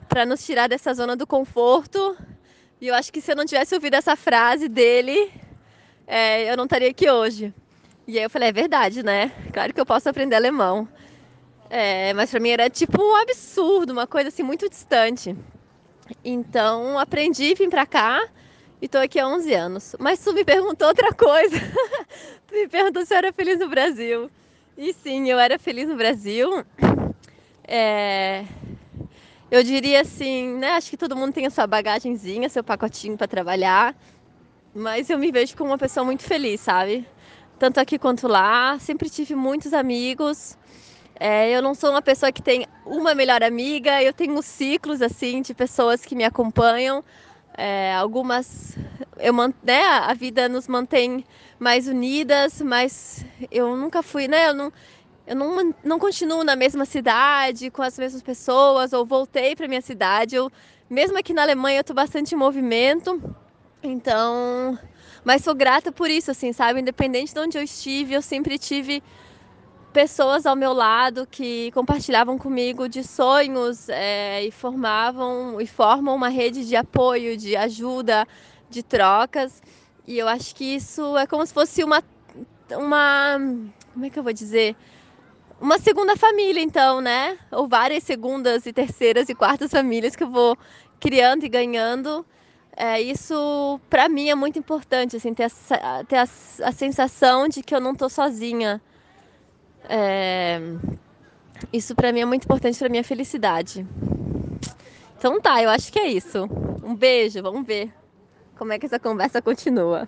para 0.08 0.26
nos 0.26 0.44
tirar 0.46 0.68
dessa 0.68 0.94
zona 0.94 1.16
do 1.16 1.28
conforto. 1.28 2.18
E 2.80 2.88
eu 2.88 2.96
acho 2.96 3.12
que 3.12 3.22
se 3.22 3.32
eu 3.32 3.36
não 3.36 3.46
tivesse 3.46 3.76
ouvido 3.76 3.96
essa 3.96 4.16
frase 4.16 4.68
dele, 4.68 5.32
é, 6.08 6.52
eu 6.52 6.58
não 6.58 6.64
estaria 6.64 6.90
aqui 6.90 7.10
hoje. 7.10 7.54
E 8.08 8.18
aí 8.18 8.24
eu 8.24 8.30
falei, 8.30 8.50
é 8.50 8.54
verdade, 8.54 9.04
né? 9.04 9.32
Claro 9.54 9.74
que 9.74 9.80
eu 9.80 9.86
posso 9.86 10.10
aprender 10.10 10.36
alemão. 10.36 10.88
É, 11.70 12.14
mas 12.14 12.32
para 12.32 12.40
mim 12.40 12.50
era 12.50 12.70
tipo 12.70 13.02
um 13.02 13.16
absurdo, 13.16 13.94
uma 13.94 14.08
coisa 14.08 14.30
assim 14.30 14.44
muito 14.44 14.68
distante. 14.70 15.36
Então 16.24 17.00
aprendi, 17.00 17.54
vim 17.54 17.70
para 17.70 17.86
cá 17.86 18.22
e 18.82 18.88
tô 18.88 18.98
aqui 18.98 19.20
há 19.20 19.28
11 19.28 19.54
anos. 19.54 19.96
Mas 20.00 20.24
tu 20.24 20.34
me 20.34 20.44
perguntou 20.44 20.88
outra 20.88 21.14
coisa. 21.14 21.58
tu 22.48 22.56
me 22.56 22.68
perguntou 22.68 23.06
se 23.06 23.14
eu 23.14 23.18
era 23.18 23.32
feliz 23.32 23.60
no 23.60 23.70
Brasil. 23.70 24.30
E 24.78 24.94
sim, 24.94 25.30
eu 25.30 25.38
era 25.40 25.60
feliz 25.60 25.88
no 25.88 25.96
Brasil. 25.96 26.66
É... 27.68 28.46
Eu 29.52 29.64
diria 29.64 30.02
assim, 30.02 30.58
né? 30.58 30.72
Acho 30.72 30.90
que 30.90 30.98
todo 30.98 31.16
mundo 31.16 31.34
tem 31.34 31.46
a 31.46 31.50
sua 31.50 31.68
bagagenzinha, 31.68 32.50
seu 32.50 32.64
pacotinho 32.64 33.18
para 33.18 33.28
trabalhar. 33.28 33.96
Mas 34.74 35.10
eu 35.10 35.20
me 35.20 35.32
vejo 35.32 35.56
como 35.58 35.72
uma 35.72 35.78
pessoa 35.78 36.06
muito 36.06 36.24
feliz, 36.24 36.62
sabe? 36.62 37.06
Tanto 37.60 37.80
aqui 37.80 38.00
quanto 38.00 38.28
lá. 38.28 38.80
Sempre 38.80 39.10
tive 39.10 39.36
muitos 39.36 39.74
amigos. 39.74 40.58
É, 41.24 41.56
eu 41.56 41.62
não 41.62 41.76
sou 41.76 41.92
uma 41.92 42.02
pessoa 42.02 42.32
que 42.32 42.42
tem 42.42 42.66
uma 42.84 43.14
melhor 43.14 43.44
amiga, 43.44 44.02
eu 44.02 44.12
tenho 44.12 44.42
ciclos 44.42 45.04
assim 45.04 45.44
de 45.44 45.54
pessoas 45.54 46.04
que 46.04 46.16
me 46.16 46.24
acompanham. 46.24 47.04
É, 47.56 47.94
algumas, 47.94 48.76
eu, 49.20 49.32
né, 49.62 49.84
a 49.84 50.12
vida 50.16 50.50
nos 50.50 50.68
mantém 50.68 51.24
mais 51.60 51.88
unidas, 51.88 52.60
mas 52.60 53.24
eu 53.52 53.78
nunca 53.78 54.02
fui, 54.02 54.28
né? 54.28 54.48
Eu 54.48 54.56
não, 54.56 54.74
eu 55.28 55.36
não, 55.36 55.76
não 55.84 56.00
continuo 56.00 56.44
na 56.44 56.56
mesma 56.56 56.86
cidade, 56.86 57.70
com 57.70 57.84
as 57.84 58.00
mesmas 58.00 58.24
pessoas, 58.24 58.92
ou 58.92 59.06
voltei 59.06 59.56
para 59.56 59.68
minha 59.68 59.82
cidade. 59.82 60.36
Eu, 60.36 60.52
mesmo 60.90 61.20
aqui 61.20 61.34
na 61.34 61.44
Alemanha, 61.44 61.78
eu 61.78 61.82
estou 61.82 61.96
bastante 61.96 62.34
em 62.34 62.38
movimento, 62.38 63.22
então. 63.84 64.76
Mas 65.24 65.44
sou 65.44 65.54
grata 65.54 65.92
por 65.92 66.10
isso, 66.10 66.32
assim, 66.32 66.52
sabe? 66.52 66.80
Independente 66.80 67.32
de 67.32 67.40
onde 67.40 67.60
eu 67.60 67.64
estive, 67.64 68.16
eu 68.16 68.24
sempre 68.24 68.58
tive 68.58 69.04
pessoas 69.92 70.46
ao 70.46 70.56
meu 70.56 70.74
lado 70.74 71.28
que 71.30 71.72
compartilhavam 71.72 72.38
comigo 72.38 72.88
de 72.88 73.04
sonhos 73.04 73.90
é, 73.90 74.44
e 74.44 74.52
formavam 74.52 75.60
e 75.60 75.68
formam 75.68 76.16
uma 76.16 76.30
rede 76.30 76.66
de 76.66 76.76
apoio, 76.76 77.38
de 77.38 77.56
ajuda, 77.56 78.28
de 78.70 78.82
trocas. 78.82 79.62
E 80.08 80.18
eu 80.18 80.28
acho 80.28 80.56
que 80.56 80.76
isso 80.76 81.18
é 81.18 81.28
como 81.28 81.46
se 81.46 81.54
fosse 81.54 81.84
uma 81.84 82.04
uma 82.72 83.38
como 83.94 84.06
é 84.06 84.10
que 84.10 84.18
eu 84.18 84.24
vou 84.24 84.34
dizer? 84.34 84.76
Uma 85.60 85.78
segunda 85.78 86.16
família, 86.16 86.62
então, 86.62 87.02
né? 87.02 87.38
Ou 87.52 87.68
várias 87.68 88.04
segundas 88.04 88.66
e 88.66 88.74
terceiras 88.74 89.30
e 89.30 89.36
quartas 89.36 89.70
famílias 89.72 90.16
que 90.16 90.24
eu 90.24 90.30
vou 90.30 90.58
criando 91.00 91.44
e 91.46 91.50
ganhando. 91.50 92.26
É, 92.76 93.02
isso, 93.02 93.80
para 93.90 94.08
mim, 94.10 94.30
é 94.30 94.36
muito 94.36 94.58
importante, 94.58 95.18
assim, 95.18 95.34
ter, 95.34 95.52
ter 96.08 96.16
a, 96.16 96.24
a 96.64 96.72
sensação 96.72 97.48
de 97.48 97.62
que 97.62 97.76
eu 97.76 97.82
não 97.82 97.92
estou 97.92 98.10
sozinha 98.10 98.82
é... 99.90 100.60
Isso 101.72 101.96
para 101.96 102.12
mim 102.12 102.22
é 102.22 102.26
muito 102.26 102.46
importante 102.46 102.78
para 102.78 102.90
minha 102.90 103.04
felicidade. 103.04 103.86
Então 105.18 105.40
tá, 105.40 105.62
eu 105.62 105.70
acho 105.70 105.92
que 105.92 106.00
é 106.00 106.08
isso. 106.08 106.48
Um 106.84 106.96
beijo, 106.96 107.42
vamos 107.42 107.66
ver 107.66 107.94
como 108.58 108.74
é 108.74 108.80
que 108.80 108.86
essa 108.86 109.00
conversa 109.00 109.42
continua. 109.42 110.08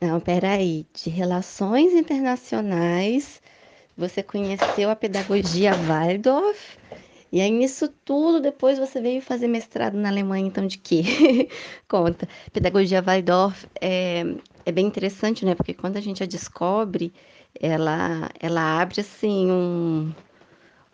Não, 0.00 0.20
peraí. 0.20 0.86
De 0.92 1.08
relações 1.08 1.92
internacionais, 1.92 3.40
você 3.96 4.22
conheceu 4.22 4.90
a 4.90 4.96
pedagogia 4.96 5.72
Waldorf 5.74 6.76
e 7.34 7.40
aí, 7.40 7.50
nisso 7.50 7.88
tudo, 8.04 8.40
depois 8.40 8.78
você 8.78 9.00
veio 9.00 9.20
fazer 9.20 9.48
mestrado 9.48 9.96
na 9.96 10.08
Alemanha, 10.08 10.46
então 10.46 10.68
de 10.68 10.78
quê? 10.78 11.02
Conta. 11.88 12.28
Pedagogia 12.52 13.02
Waldorf 13.02 13.66
é, 13.80 14.22
é 14.64 14.70
bem 14.70 14.86
interessante, 14.86 15.44
né? 15.44 15.56
Porque 15.56 15.74
quando 15.74 15.96
a 15.96 16.00
gente 16.00 16.22
a 16.22 16.26
descobre, 16.26 17.12
ela, 17.60 18.30
ela 18.40 18.80
abre 18.80 19.00
assim 19.00 19.50
um, 19.50 20.12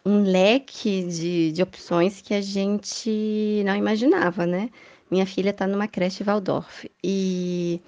um 0.04 0.22
leque 0.22 1.04
de, 1.04 1.52
de 1.52 1.62
opções 1.62 2.20
que 2.20 2.34
a 2.34 2.40
gente 2.40 3.62
não 3.64 3.76
imaginava, 3.76 4.46
né? 4.46 4.70
Minha 5.10 5.26
filha 5.26 5.50
está 5.50 5.66
numa 5.66 5.88
creche 5.88 6.22
Waldorf 6.22 6.88
e, 7.02 7.80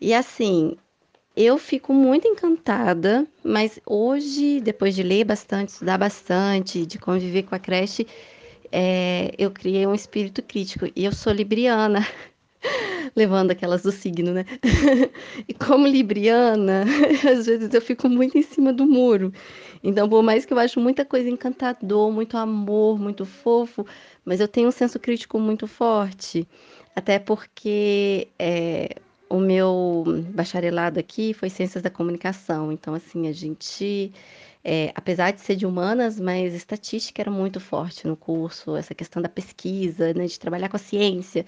e 0.00 0.14
assim, 0.14 0.76
eu 1.36 1.58
fico 1.58 1.92
muito 1.92 2.26
encantada, 2.26 3.26
mas 3.44 3.80
hoje, 3.86 4.60
depois 4.60 4.94
de 4.94 5.02
ler 5.02 5.24
bastante, 5.24 5.70
estudar 5.70 5.98
bastante, 5.98 6.86
de 6.86 6.98
conviver 6.98 7.44
com 7.44 7.54
a 7.54 7.58
creche, 7.58 8.06
é, 8.72 9.32
eu 9.38 9.50
criei 9.50 9.86
um 9.86 9.94
espírito 9.94 10.42
crítico 10.42 10.86
e 10.94 11.04
eu 11.04 11.12
sou 11.12 11.32
libriana. 11.32 12.00
levando 13.14 13.50
aquelas 13.50 13.82
do 13.82 13.92
signo, 13.92 14.32
né? 14.32 14.44
e 15.48 15.54
como 15.54 15.86
libriana, 15.86 16.84
às 17.30 17.46
vezes 17.46 17.72
eu 17.72 17.80
fico 17.80 18.08
muito 18.08 18.36
em 18.38 18.42
cima 18.42 18.72
do 18.72 18.86
muro. 18.86 19.32
Então, 19.82 20.08
por 20.08 20.22
mais 20.22 20.44
que 20.44 20.52
eu 20.52 20.58
acho 20.58 20.80
muita 20.80 21.04
coisa 21.04 21.28
encantador, 21.28 22.10
muito 22.12 22.36
amor, 22.36 22.98
muito 22.98 23.24
fofo, 23.24 23.86
mas 24.24 24.40
eu 24.40 24.48
tenho 24.48 24.68
um 24.68 24.72
senso 24.72 24.98
crítico 24.98 25.38
muito 25.38 25.66
forte. 25.66 26.46
Até 26.94 27.18
porque 27.18 28.28
é, 28.38 28.96
o 29.28 29.38
meu 29.38 30.04
bacharelado 30.34 31.00
aqui 31.00 31.32
foi 31.32 31.48
Ciências 31.48 31.82
da 31.82 31.90
Comunicação. 31.90 32.70
Então, 32.72 32.94
assim, 32.94 33.28
a 33.28 33.32
gente 33.32 34.12
é, 34.62 34.92
apesar 34.94 35.30
de 35.30 35.40
ser 35.40 35.56
de 35.56 35.64
humanas, 35.66 36.20
mas 36.20 36.54
estatística 36.54 37.22
era 37.22 37.30
muito 37.30 37.58
forte 37.60 38.06
no 38.06 38.16
curso, 38.16 38.76
essa 38.76 38.94
questão 38.94 39.22
da 39.22 39.28
pesquisa, 39.28 40.12
né, 40.12 40.26
de 40.26 40.38
trabalhar 40.38 40.68
com 40.68 40.76
a 40.76 40.78
ciência. 40.78 41.46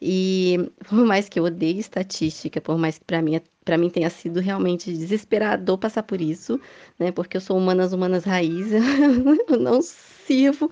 E 0.00 0.70
por 0.88 1.04
mais 1.04 1.28
que 1.28 1.40
eu 1.40 1.44
odeie 1.44 1.78
estatística, 1.80 2.60
por 2.60 2.78
mais 2.78 2.98
que 2.98 3.04
para 3.04 3.20
mim, 3.20 3.40
para 3.64 3.76
mim 3.76 3.90
tenha 3.90 4.08
sido 4.10 4.40
realmente 4.40 4.92
desesperador 4.92 5.76
passar 5.78 6.04
por 6.04 6.20
isso, 6.20 6.60
né? 6.98 7.10
Porque 7.10 7.36
eu 7.36 7.40
sou 7.40 7.58
humanas, 7.58 7.92
humanas 7.92 8.24
raiz, 8.24 8.68
eu 9.48 9.58
não 9.58 9.82
sirvo 9.82 10.70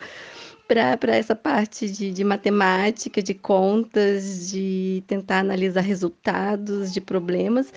para 0.68 1.16
essa 1.16 1.34
parte 1.34 1.88
de, 1.88 2.12
de 2.12 2.24
matemática, 2.24 3.22
de 3.22 3.34
contas, 3.34 4.50
de 4.50 5.02
tentar 5.06 5.38
analisar 5.40 5.80
resultados 5.80 6.92
de 6.92 7.00
problemas. 7.00 7.72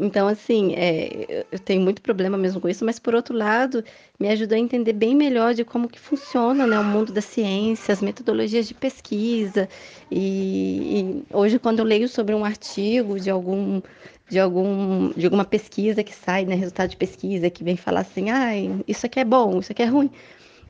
Então, 0.00 0.26
assim, 0.26 0.74
é, 0.74 1.44
eu 1.52 1.58
tenho 1.58 1.82
muito 1.82 2.00
problema 2.00 2.38
mesmo 2.38 2.58
com 2.58 2.68
isso, 2.68 2.86
mas 2.86 2.98
por 2.98 3.14
outro 3.14 3.36
lado, 3.36 3.84
me 4.18 4.30
ajudou 4.30 4.56
a 4.56 4.58
entender 4.58 4.94
bem 4.94 5.14
melhor 5.14 5.52
de 5.52 5.62
como 5.62 5.88
que 5.88 6.00
funciona 6.00 6.66
né, 6.66 6.78
o 6.80 6.84
mundo 6.84 7.12
da 7.12 7.20
ciência, 7.20 7.92
as 7.92 8.00
metodologias 8.00 8.66
de 8.66 8.72
pesquisa. 8.72 9.68
E, 10.10 11.22
e 11.30 11.34
hoje, 11.34 11.58
quando 11.58 11.80
eu 11.80 11.84
leio 11.84 12.08
sobre 12.08 12.34
um 12.34 12.46
artigo 12.46 13.20
de 13.20 13.28
algum 13.28 13.82
de, 14.30 14.38
algum, 14.38 15.10
de 15.10 15.26
alguma 15.26 15.44
pesquisa 15.44 16.02
que 16.02 16.14
sai, 16.14 16.46
né, 16.46 16.54
resultado 16.54 16.90
de 16.90 16.96
pesquisa, 16.96 17.50
que 17.50 17.64
vem 17.64 17.76
falar 17.76 18.00
assim, 18.00 18.30
ah, 18.30 18.52
isso 18.86 19.04
aqui 19.04 19.20
é 19.20 19.24
bom, 19.24 19.58
isso 19.58 19.72
aqui 19.72 19.82
é 19.82 19.86
ruim. 19.86 20.10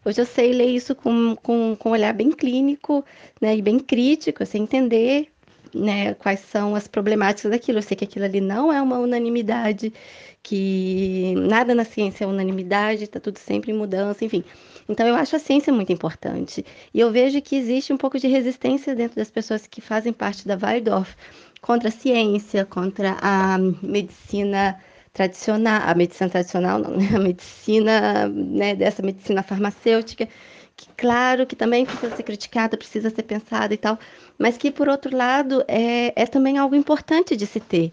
Hoje 0.05 0.21
eu 0.21 0.27
sei 0.27 0.53
ler 0.53 0.71
isso 0.71 0.95
com, 0.95 1.37
com, 1.37 1.77
com 1.79 1.91
um 1.91 1.93
olhar 1.93 2.15
bem 2.15 2.33
clínico 2.33 3.05
né, 3.41 3.55
e 3.55 3.63
bem 3.63 3.79
crítico, 3.79 4.43
assim, 4.43 4.63
entender 4.63 5.29
né, 5.75 6.15
quais 6.15 6.41
são 6.41 6.75
as 6.75 6.87
problemáticas 6.87 7.51
daquilo. 7.51 7.79
Eu 7.79 7.83
sei 7.83 7.97
que 7.97 8.05
aquilo 8.05 8.25
ali 8.25 8.41
não 8.41 8.73
é 8.73 8.81
uma 8.81 8.99
unanimidade, 8.99 9.93
que 10.43 11.35
nada 11.37 11.75
na 11.75 11.85
ciência 11.85 12.25
é 12.25 12.27
unanimidade, 12.27 13.05
está 13.05 13.21
tudo 13.21 13.39
sempre 13.39 13.73
em 13.73 13.75
mudança, 13.75 14.25
enfim. 14.25 14.45
Então 14.89 15.07
eu 15.07 15.15
acho 15.15 15.37
a 15.37 15.39
ciência 15.39 15.73
muito 15.73 15.93
importante. 15.93 16.65
E 16.93 17.01
eu 17.01 17.11
vejo 17.13 17.41
que 17.41 17.57
existe 17.57 17.93
um 17.93 17.97
pouco 17.97 18.19
de 18.19 18.27
resistência 18.27 18.95
dentro 18.95 19.17
das 19.17 19.31
pessoas 19.31 19.67
que 19.67 19.81
fazem 19.81 20.13
parte 20.13 20.47
da 20.47 20.57
Waldorf 20.57 21.15
contra 21.61 21.89
a 21.89 21.93
ciência, 21.93 22.65
contra 22.65 23.17
a 23.21 23.59
medicina 23.83 24.81
tradicional, 25.13 25.83
a 25.85 25.95
medicina 25.95 26.31
tradicional 26.31 26.79
não, 26.79 26.97
né? 26.97 27.09
a 27.15 27.19
medicina, 27.19 28.29
né, 28.29 28.75
dessa 28.75 29.03
medicina 29.03 29.43
farmacêutica, 29.43 30.29
que 30.77 30.89
claro 30.97 31.47
que 31.47 31.57
também 31.57 31.85
precisa 31.85 32.17
ser 32.17 32.23
criticada, 32.23 32.77
precisa 32.77 33.11
ser 33.11 33.23
pensada 33.23 33.75
e 33.75 33.77
tal, 33.77 33.99
mas 34.41 34.57
que 34.57 34.71
por 34.71 34.89
outro 34.89 35.15
lado 35.15 35.63
é, 35.69 36.15
é 36.17 36.27
também 36.27 36.57
algo 36.57 36.75
importante 36.75 37.37
de 37.37 37.47
se 37.47 37.61
ter. 37.61 37.93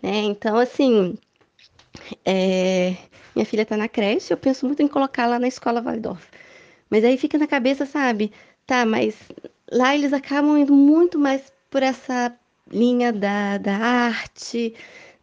Né? 0.00 0.18
Então, 0.22 0.56
assim, 0.56 1.18
é, 2.24 2.96
minha 3.34 3.44
filha 3.44 3.62
está 3.62 3.76
na 3.76 3.88
creche, 3.88 4.32
eu 4.32 4.36
penso 4.36 4.64
muito 4.64 4.80
em 4.80 4.86
colocá-la 4.86 5.40
na 5.40 5.48
escola 5.48 5.82
Waldorf. 5.82 6.24
Mas 6.88 7.04
aí 7.04 7.18
fica 7.18 7.36
na 7.36 7.48
cabeça, 7.48 7.84
sabe? 7.84 8.32
Tá, 8.64 8.86
mas 8.86 9.16
lá 9.72 9.92
eles 9.92 10.12
acabam 10.12 10.56
indo 10.56 10.72
muito 10.72 11.18
mais 11.18 11.52
por 11.68 11.82
essa 11.82 12.32
linha 12.70 13.12
da, 13.12 13.58
da 13.58 13.76
arte, 13.76 14.74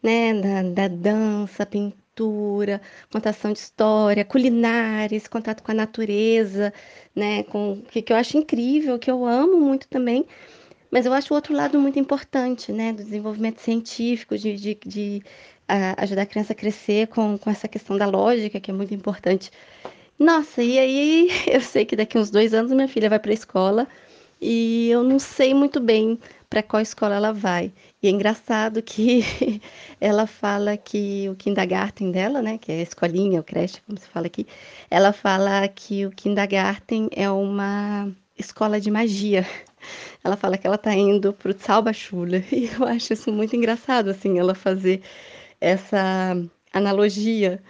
né? 0.02 0.34
Da, 0.34 0.88
da 0.88 0.88
dança, 0.88 1.64
pintura, 1.64 2.82
contação 3.10 3.52
de 3.52 3.60
história, 3.60 4.24
culinária, 4.26 5.16
esse 5.16 5.30
contato 5.30 5.62
com 5.62 5.70
a 5.72 5.74
natureza, 5.74 6.72
né? 7.14 7.44
Com 7.44 7.82
que, 7.90 8.02
que 8.02 8.12
eu 8.12 8.16
acho 8.16 8.36
incrível, 8.36 8.98
que 8.98 9.10
eu 9.10 9.24
amo 9.24 9.58
muito 9.58 9.88
também. 9.88 10.26
Mas 10.90 11.06
eu 11.06 11.12
acho 11.12 11.32
o 11.32 11.36
outro 11.36 11.54
lado 11.54 11.80
muito 11.80 11.98
importante, 11.98 12.72
né, 12.72 12.92
do 12.92 13.02
desenvolvimento 13.02 13.60
científico, 13.60 14.38
de, 14.38 14.56
de, 14.56 14.78
de 14.86 15.22
uh, 15.68 15.94
ajudar 15.98 16.22
a 16.22 16.26
criança 16.26 16.52
a 16.52 16.56
crescer 16.56 17.08
com, 17.08 17.36
com 17.38 17.50
essa 17.50 17.68
questão 17.68 17.96
da 17.96 18.06
lógica, 18.06 18.60
que 18.60 18.70
é 18.70 18.74
muito 18.74 18.94
importante. 18.94 19.50
Nossa, 20.18 20.62
e 20.62 20.78
aí 20.78 21.28
eu 21.46 21.60
sei 21.60 21.84
que 21.84 21.96
daqui 21.96 22.18
uns 22.18 22.30
dois 22.30 22.54
anos 22.54 22.72
minha 22.72 22.88
filha 22.88 23.08
vai 23.10 23.18
para 23.18 23.30
a 23.30 23.34
escola 23.34 23.88
e 24.40 24.88
eu 24.90 25.02
não 25.02 25.18
sei 25.18 25.54
muito 25.54 25.80
bem 25.80 26.18
para 26.48 26.62
qual 26.62 26.80
escola 26.80 27.14
ela 27.16 27.32
vai. 27.32 27.72
E 28.02 28.08
é 28.08 28.10
engraçado 28.10 28.82
que 28.82 29.22
ela 30.00 30.26
fala 30.26 30.76
que 30.76 31.28
o 31.28 31.34
kindergarten 31.34 32.10
dela, 32.12 32.40
né, 32.42 32.58
que 32.58 32.70
é 32.72 32.78
a 32.80 32.82
escolinha, 32.82 33.40
o 33.40 33.44
creche, 33.44 33.80
como 33.82 33.98
se 33.98 34.08
fala 34.08 34.26
aqui, 34.26 34.46
ela 34.90 35.12
fala 35.12 35.66
que 35.68 36.06
o 36.06 36.10
kindergarten 36.10 37.08
é 37.12 37.30
uma 37.30 38.10
escola 38.38 38.80
de 38.80 38.90
magia. 38.90 39.46
Ela 40.24 40.36
fala 40.36 40.58
que 40.58 40.66
ela 40.66 40.78
tá 40.78 40.94
indo 40.94 41.32
pro 41.32 41.52
Zauberschule. 41.52 42.44
E 42.52 42.70
eu 42.78 42.86
acho 42.86 43.12
isso 43.12 43.32
muito 43.32 43.54
engraçado, 43.56 44.10
assim, 44.10 44.38
ela 44.38 44.54
fazer 44.54 45.02
essa 45.60 46.36
analogia 46.72 47.62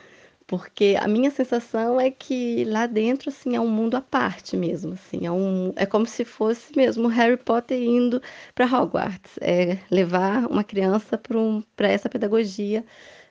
porque 0.46 0.96
a 1.00 1.08
minha 1.08 1.30
sensação 1.30 2.00
é 2.00 2.10
que 2.10 2.64
lá 2.66 2.86
dentro 2.86 3.30
assim 3.30 3.56
é 3.56 3.60
um 3.60 3.68
mundo 3.68 3.96
à 3.96 4.00
parte 4.00 4.56
mesmo, 4.56 4.92
assim, 4.94 5.26
é 5.26 5.30
um 5.30 5.72
é 5.76 5.84
como 5.86 6.06
se 6.06 6.24
fosse 6.24 6.74
mesmo 6.76 7.08
Harry 7.08 7.36
Potter 7.36 7.82
indo 7.82 8.22
para 8.54 8.66
Hogwarts, 8.66 9.36
é 9.40 9.78
levar 9.90 10.46
uma 10.46 10.62
criança 10.64 11.18
para 11.18 11.36
um, 11.38 11.62
essa 11.78 12.08
pedagogia 12.08 12.84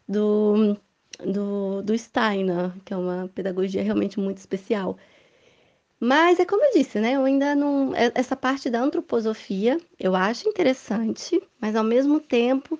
do, 0.08 0.77
do, 1.25 1.82
do 1.84 1.98
Steiner, 1.98 2.72
que 2.84 2.94
é 2.94 2.98
uma 2.98 3.30
pedagogia 3.34 3.82
realmente 3.84 4.20
muito 4.20 4.38
especial. 4.38 4.98
Mas 6.00 6.40
é 6.40 6.46
como 6.46 6.64
eu 6.64 6.72
disse, 6.74 7.00
né? 7.00 7.14
Eu 7.14 7.24
ainda 7.25 7.56
não. 7.56 7.96
É, 7.96 8.12
essa 8.16 8.36
parte 8.36 8.70
da 8.70 8.80
antroposofia 8.82 9.78
eu 10.00 10.16
acho 10.16 10.48
interessante, 10.50 11.42
mas 11.60 11.75
ao 11.75 11.84
mesmo 11.84 12.20
tempo 12.20 12.80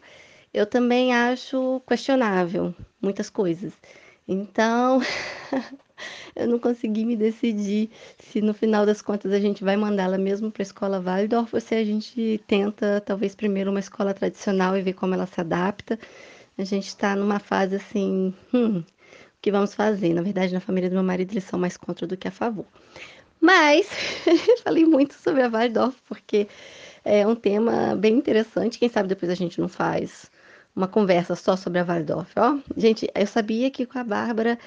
eu 0.54 0.66
também 0.66 1.14
acho 1.14 1.82
questionável 1.88 2.74
muitas 3.02 3.30
coisas. 3.30 3.74
Então, 4.28 5.02
eu 6.36 6.48
não 6.48 6.60
consegui 6.60 7.06
me 7.06 7.16
decidir 7.16 7.90
se 8.20 8.42
no 8.42 8.54
final 8.54 8.86
das 8.86 9.02
contas 9.02 9.32
a 9.32 9.40
gente 9.40 9.64
vai 9.64 9.78
mandá-la 9.78 10.18
mesmo 10.18 10.52
para 10.52 10.62
a 10.62 10.66
escola 10.66 11.00
Waldorf 11.02 11.54
ou 11.54 11.62
se 11.62 11.76
a 11.76 11.84
gente 11.86 12.42
tenta, 12.48 13.02
talvez, 13.02 13.36
primeiro 13.36 13.72
uma 13.72 13.80
escola 13.80 14.14
tradicional 14.14 14.78
e 14.78 14.82
ver 14.82 14.94
como 14.94 15.14
ela 15.14 15.26
se 15.26 15.40
adapta. 15.40 16.00
A 16.58 16.64
gente 16.64 16.88
está 16.88 17.16
numa 17.16 17.40
fase 17.40 17.76
assim, 17.76 18.34
hum, 18.54 18.84
que 19.46 19.52
vamos 19.52 19.76
fazer? 19.76 20.12
Na 20.12 20.24
verdade, 20.24 20.56
na 20.56 20.60
família 20.60 20.90
do 20.90 20.94
meu 20.94 21.04
marido, 21.04 21.32
eles 21.32 21.44
são 21.44 21.60
mais 21.60 21.78
contra 21.78 22.08
do 22.08 22.18
que 22.18 22.28
a 22.28 22.32
favor. 22.32 22.66
Mas, 23.40 23.88
falei 24.66 24.86
muito 24.86 25.14
sobre 25.14 25.44
a 25.44 25.48
Waldorf, 25.48 25.96
porque 26.10 26.48
é 27.04 27.28
um 27.28 27.36
tema 27.36 27.96
bem 27.96 28.16
interessante. 28.16 28.80
Quem 28.80 28.90
sabe 28.90 29.08
depois 29.08 29.30
a 29.32 29.36
gente 29.36 29.62
não 29.62 29.70
faz 29.70 30.32
uma 30.76 30.88
conversa 30.88 31.36
só 31.36 31.56
sobre 31.56 31.78
a 31.78 31.84
Waldorf, 31.84 32.32
ó. 32.38 32.58
Gente, 32.76 33.08
eu 33.14 33.28
sabia 33.28 33.70
que 33.70 33.86
com 33.86 34.00
a 34.00 34.04
Bárbara 34.04 34.58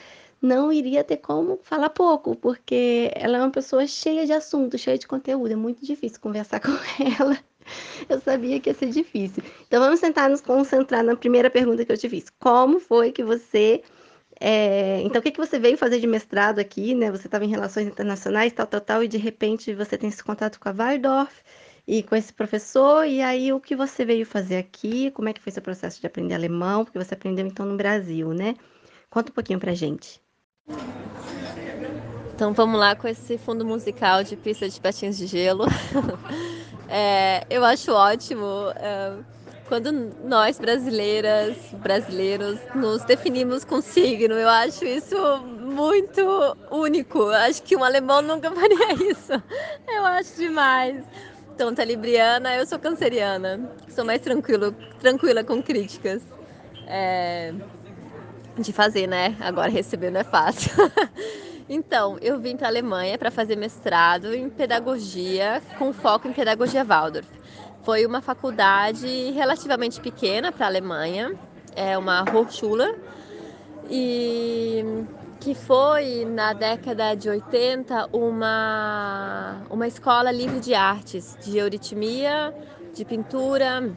não 0.40 0.72
iria 0.72 1.02
ter 1.02 1.16
como 1.16 1.58
falar 1.64 1.90
pouco, 1.90 2.36
porque 2.36 3.10
ela 3.16 3.38
é 3.38 3.40
uma 3.40 3.50
pessoa 3.50 3.84
cheia 3.84 4.24
de 4.26 4.32
assunto, 4.32 4.78
cheia 4.78 4.96
de 4.96 5.08
conteúdo, 5.08 5.50
é 5.50 5.56
muito 5.56 5.84
difícil 5.84 6.20
conversar 6.20 6.60
com 6.62 6.70
ela. 7.20 7.36
Eu 8.08 8.20
sabia 8.20 8.60
que 8.60 8.70
ia 8.70 8.74
ser 8.74 8.90
difícil. 8.90 9.42
Então 9.66 9.80
vamos 9.80 9.98
tentar 9.98 10.28
nos 10.28 10.40
concentrar 10.40 11.02
na 11.02 11.16
primeira 11.16 11.50
pergunta 11.50 11.84
que 11.84 11.90
eu 11.90 11.98
te 11.98 12.08
fiz. 12.08 12.26
Como 12.38 12.78
foi 12.78 13.10
que 13.10 13.24
você 13.24 13.82
é... 14.40 15.00
Então, 15.02 15.20
o 15.20 15.22
que, 15.22 15.30
que 15.30 15.38
você 15.38 15.58
veio 15.58 15.76
fazer 15.76 16.00
de 16.00 16.06
mestrado 16.06 16.58
aqui, 16.58 16.94
né? 16.94 17.10
Você 17.10 17.26
estava 17.26 17.44
em 17.44 17.48
relações 17.48 17.86
internacionais, 17.86 18.52
tal, 18.52 18.66
tal, 18.66 18.80
tal, 18.80 19.04
e 19.04 19.08
de 19.08 19.18
repente 19.18 19.74
você 19.74 19.98
tem 19.98 20.08
esse 20.08 20.22
contato 20.22 20.58
com 20.60 20.68
a 20.68 20.72
Waldorf 20.72 21.32
e 21.86 22.02
com 22.02 22.14
esse 22.14 22.32
professor. 22.32 23.04
E 23.06 23.20
aí, 23.20 23.52
o 23.52 23.60
que 23.60 23.74
você 23.74 24.04
veio 24.04 24.24
fazer 24.24 24.56
aqui? 24.58 25.10
Como 25.10 25.28
é 25.28 25.32
que 25.32 25.40
foi 25.40 25.52
seu 25.52 25.62
processo 25.62 26.00
de 26.00 26.06
aprender 26.06 26.34
alemão? 26.34 26.84
Porque 26.84 26.98
você 26.98 27.14
aprendeu 27.14 27.46
então 27.46 27.66
no 27.66 27.76
Brasil, 27.76 28.32
né? 28.32 28.54
Conta 29.10 29.30
um 29.30 29.34
pouquinho 29.34 29.58
pra 29.58 29.74
gente. 29.74 30.20
Então 32.34 32.52
vamos 32.52 32.78
lá 32.78 32.94
com 32.94 33.08
esse 33.08 33.36
fundo 33.36 33.64
musical 33.64 34.22
de 34.22 34.36
pista 34.36 34.68
de 34.68 34.80
patins 34.80 35.18
de 35.18 35.26
gelo. 35.26 35.64
é, 36.88 37.44
eu 37.50 37.64
acho 37.64 37.90
ótimo 37.90 38.46
é, 38.76 39.16
quando 39.68 39.92
nós 40.24 40.58
brasileiras, 40.58 41.56
brasileiros, 41.74 42.58
nos 42.74 43.04
definimos 43.04 43.64
com 43.64 43.80
signo. 43.82 44.34
Eu 44.34 44.48
acho 44.48 44.84
isso 44.84 45.16
muito 45.44 46.56
único. 46.70 47.28
Acho 47.28 47.62
que 47.62 47.76
um 47.76 47.84
alemão 47.84 48.22
nunca 48.22 48.50
faria 48.56 48.94
isso. 49.10 49.32
Eu 49.86 50.04
acho 50.06 50.36
demais. 50.36 51.04
Então, 51.54 51.74
tá 51.74 51.84
libriana, 51.84 52.56
eu 52.56 52.66
sou 52.66 52.78
canceriana. 52.78 53.70
Sou 53.88 54.04
mais 54.04 54.20
tranquilo, 54.20 54.74
tranquila 54.98 55.44
com 55.44 55.62
críticas. 55.62 56.22
É, 56.86 57.52
de 58.56 58.72
fazer, 58.72 59.06
né? 59.06 59.36
Agora 59.40 59.70
receber 59.70 60.10
não 60.10 60.20
é 60.20 60.24
fácil. 60.24 60.72
então, 61.68 62.16
eu 62.22 62.40
vim 62.40 62.56
para 62.56 62.68
a 62.68 62.70
Alemanha 62.70 63.18
para 63.18 63.30
fazer 63.30 63.56
mestrado 63.56 64.34
em 64.34 64.48
pedagogia, 64.48 65.60
com 65.78 65.92
foco 65.92 66.26
em 66.26 66.32
pedagogia 66.32 66.84
Waldorf. 66.84 67.28
Foi 67.88 68.04
uma 68.04 68.20
faculdade 68.20 69.30
relativamente 69.30 69.98
pequena 69.98 70.52
para 70.52 70.66
a 70.66 70.68
Alemanha, 70.68 71.34
é 71.74 71.96
uma 71.96 72.20
Hochschule, 72.22 72.94
e 73.88 74.84
que 75.40 75.54
foi 75.54 76.26
na 76.26 76.52
década 76.52 77.14
de 77.14 77.30
80 77.30 78.10
uma, 78.12 79.62
uma 79.70 79.88
escola 79.88 80.30
livre 80.30 80.60
de 80.60 80.74
artes, 80.74 81.34
de 81.42 81.56
euritmia, 81.56 82.54
de 82.94 83.06
pintura, 83.06 83.90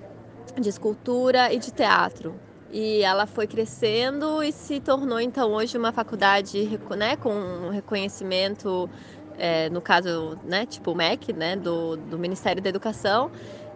de 0.58 0.70
escultura 0.70 1.52
e 1.52 1.60
de 1.60 1.74
teatro. 1.74 2.34
E 2.72 3.02
ela 3.02 3.28
foi 3.28 3.46
crescendo 3.46 4.42
e 4.42 4.54
se 4.54 4.80
tornou 4.80 5.20
então 5.20 5.52
hoje 5.52 5.78
uma 5.78 5.92
faculdade 5.92 6.80
né, 6.98 7.18
com 7.18 7.68
reconhecimento, 7.74 8.90
é, 9.38 9.70
no 9.70 9.82
caso, 9.82 10.40
né, 10.46 10.66
tipo 10.66 10.92
o 10.92 10.96
MEC, 10.96 11.34
né, 11.34 11.58
do, 11.58 11.98
do 11.98 12.18
Ministério 12.18 12.62
da 12.62 12.70
Educação, 12.70 13.30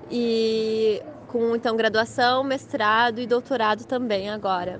e 0.10 1.02
com 1.28 1.56
então 1.56 1.76
graduação, 1.76 2.44
mestrado 2.44 3.20
e 3.20 3.28
doutorado 3.28 3.86
também 3.86 4.30
agora. 4.30 4.80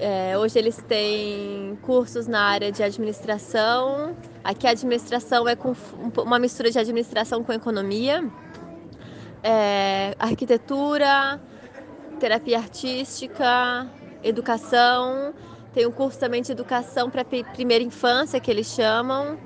É, 0.00 0.38
hoje 0.38 0.56
eles 0.56 0.76
têm 0.76 1.76
cursos 1.82 2.28
na 2.28 2.40
área 2.40 2.70
de 2.70 2.82
administração. 2.82 4.16
Aqui 4.44 4.66
a 4.66 4.70
administração 4.70 5.48
é 5.48 5.56
com 5.56 5.74
uma 6.16 6.38
mistura 6.38 6.70
de 6.70 6.78
administração 6.78 7.42
com 7.42 7.52
economia, 7.52 8.30
é, 9.42 10.14
arquitetura, 10.18 11.40
terapia 12.20 12.58
artística, 12.58 13.88
educação. 14.22 15.34
Tem 15.74 15.86
um 15.86 15.92
curso 15.92 16.18
também 16.18 16.42
de 16.42 16.52
educação 16.52 17.10
para 17.10 17.24
primeira 17.24 17.82
infância 17.82 18.38
que 18.38 18.50
eles 18.50 18.68
chamam. 18.68 19.36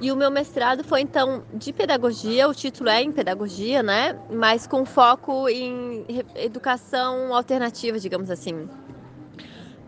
E 0.00 0.10
o 0.10 0.16
meu 0.16 0.30
mestrado 0.30 0.82
foi 0.82 1.00
então 1.00 1.44
de 1.52 1.72
pedagogia, 1.72 2.48
o 2.48 2.54
título 2.54 2.90
é 2.90 3.02
em 3.02 3.12
pedagogia, 3.12 3.82
né? 3.82 4.18
Mas 4.30 4.66
com 4.66 4.84
foco 4.84 5.48
em 5.48 6.04
educação 6.34 7.34
alternativa, 7.34 7.98
digamos 7.98 8.30
assim. 8.30 8.68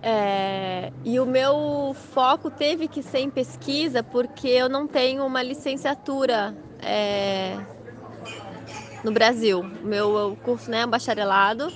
É, 0.02 0.92
e 1.04 1.18
o 1.18 1.26
meu 1.26 1.94
foco 2.12 2.48
teve 2.48 2.86
que 2.86 3.02
ser 3.02 3.18
em 3.18 3.30
pesquisa 3.30 4.04
porque 4.04 4.46
eu 4.46 4.68
não 4.68 4.86
tenho 4.86 5.26
uma 5.26 5.42
licenciatura 5.42 6.54
é, 6.80 7.58
no 9.02 9.10
Brasil. 9.10 9.64
Meu 9.82 10.38
curso 10.44 10.70
né, 10.70 10.82
é 10.82 10.86
um 10.86 10.90
bacharelado, 10.90 11.72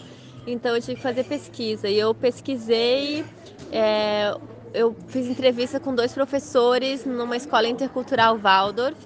então 0.47 0.77
eu 0.77 0.81
tive 0.81 0.97
que 0.97 1.03
fazer 1.03 1.25
pesquisa. 1.25 1.89
E 1.89 1.99
eu 1.99 2.15
pesquisei, 2.15 3.25
é, 3.73 4.33
eu 4.73 4.95
fiz 5.09 5.27
entrevista 5.27 5.81
com 5.81 5.95
dois 5.95 6.13
professores 6.13 7.05
numa 7.05 7.37
escola 7.37 7.69
intercultural 7.69 8.39
Waldorf 8.39 8.97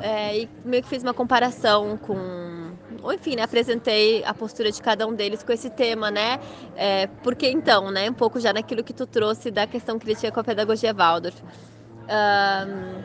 é, 0.00 0.40
e 0.40 0.48
meio 0.64 0.82
que 0.82 0.88
fiz 0.88 1.02
uma 1.02 1.14
comparação 1.14 1.96
com 1.96 2.70
ou 3.02 3.12
enfim, 3.12 3.36
né, 3.36 3.42
apresentei 3.42 4.22
a 4.24 4.34
postura 4.34 4.70
de 4.70 4.80
cada 4.82 5.06
um 5.06 5.14
deles 5.14 5.42
com 5.42 5.52
esse 5.52 5.70
tema, 5.70 6.10
né? 6.10 6.38
É, 6.76 7.06
porque 7.22 7.48
então, 7.48 7.90
né, 7.90 8.10
um 8.10 8.14
pouco 8.14 8.38
já 8.38 8.52
naquilo 8.52 8.84
que 8.84 8.92
tu 8.92 9.06
trouxe 9.06 9.50
da 9.50 9.66
questão 9.66 9.98
crítica 9.98 10.30
com 10.30 10.40
a 10.40 10.44
pedagogia 10.44 10.92
Waldorf. 10.92 11.40
Um, 11.42 13.02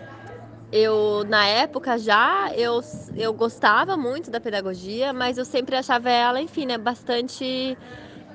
eu 0.72 1.24
na 1.30 1.46
época 1.46 1.98
já 1.98 2.52
eu, 2.56 2.82
eu 3.16 3.32
gostava 3.32 3.96
muito 3.96 4.30
da 4.30 4.42
pedagogia, 4.42 5.14
mas 5.14 5.38
eu 5.38 5.46
sempre 5.46 5.76
achava 5.78 6.10
ela, 6.10 6.42
enfim, 6.42 6.66
né, 6.66 6.78
bastante 6.78 7.78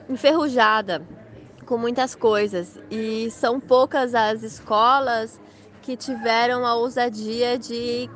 enferrujada 0.09 1.03
com 1.70 1.78
muitas 1.78 2.16
coisas. 2.16 2.76
E 2.90 3.30
são 3.30 3.61
poucas 3.61 4.12
as 4.12 4.42
escolas 4.42 5.40
que 5.83 5.96
tiveram 5.96 6.66
a 6.66 6.74
ousadia 6.74 7.56
de 7.56 8.11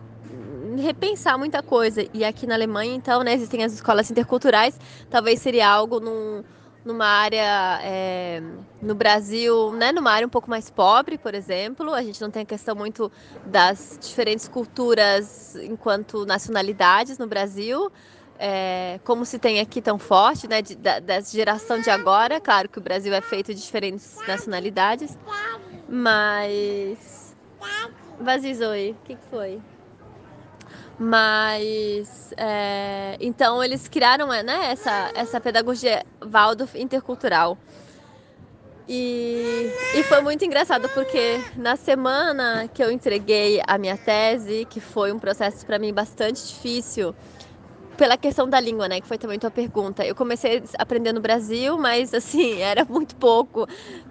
repensar 0.77 1.39
muita 1.39 1.63
coisa. 1.63 2.05
E 2.13 2.25
aqui 2.25 2.49
na 2.49 2.55
Alemanha, 2.57 2.93
então, 2.93 3.23
né, 3.23 3.33
existem 3.33 3.63
as 3.63 3.73
escolas 3.73 4.11
interculturais, 4.11 4.77
talvez 5.09 5.41
seria 5.41 5.69
algo 5.69 6.01
num, 6.01 6.43
numa 6.85 7.07
área 7.07 7.79
é, 7.85 8.43
no 8.83 8.97
Brasil, 8.97 9.71
né, 9.75 9.93
numa 9.93 10.11
área 10.11 10.27
um 10.27 10.31
pouco 10.31 10.51
mais 10.51 10.69
pobre, 10.69 11.17
por 11.17 11.33
exemplo. 11.33 11.95
A 11.95 12.03
gente 12.03 12.21
não 12.21 12.33
tem 12.33 12.43
a 12.43 12.47
questão 12.47 12.75
muito 12.75 13.11
das 13.47 13.97
diferentes 14.03 14.49
culturas 14.49 15.55
enquanto 15.63 16.27
nacionalidades 16.27 17.19
no 17.19 17.29
Brasil. 17.29 17.89
É, 18.39 18.99
como 19.05 19.25
se 19.25 19.39
tem 19.39 19.61
aqui 19.61 19.81
tão 19.81 19.99
forte, 19.99 20.49
né, 20.49 20.61
de, 20.61 20.75
da, 20.75 20.99
da 20.99 21.21
geração 21.21 21.81
de 21.81 21.89
agora. 21.89 22.41
Claro 22.41 22.69
que 22.69 22.79
o 22.79 22.83
Brasil 22.83 23.15
é 23.15 23.21
feito 23.21 23.55
de 23.55 23.61
diferentes 23.61 24.19
nacionalidades, 24.27 25.17
mas. 25.89 27.35
Vazizoi, 28.19 28.91
o 28.93 29.05
que, 29.05 29.17
que 29.17 29.27
foi? 29.31 29.61
Mas 30.99 32.33
é, 32.37 33.17
então 33.21 33.63
eles 33.63 33.89
criaram 33.89 34.29
né, 34.29 34.71
essa, 34.71 35.11
essa 35.15 35.41
pedagogia 35.41 36.05
Waldorf 36.21 36.77
intercultural. 36.77 37.59
E, 38.87 39.71
e 39.95 40.03
foi 40.03 40.21
muito 40.21 40.45
engraçado 40.45 40.89
porque 40.91 41.43
na 41.57 41.75
semana 41.75 42.69
que 42.73 42.85
eu 42.85 42.91
entreguei 42.91 43.61
a 43.67 43.79
minha 43.79 43.97
tese, 43.97 44.67
que 44.69 44.79
foi 44.79 45.11
um 45.11 45.19
processo 45.19 45.65
para 45.65 45.79
mim 45.79 45.93
bastante 45.93 46.47
difícil, 46.47 47.15
pela 47.97 48.17
questão 48.17 48.49
da 48.49 48.59
língua, 48.61 48.89
né, 48.89 49.01
que 49.01 49.07
foi 49.07 49.19
também 49.19 49.39
tua 49.39 49.51
pergunta. 49.51 50.05
Eu 50.05 50.15
comecei 50.15 50.63
a 50.79 50.83
aprender 50.83 51.13
no 51.13 51.21
Brasil, 51.21 51.79
mas 51.79 52.13
assim, 52.13 52.59
era 52.63 52.85
muito 52.85 53.17
pouco. 53.17 53.67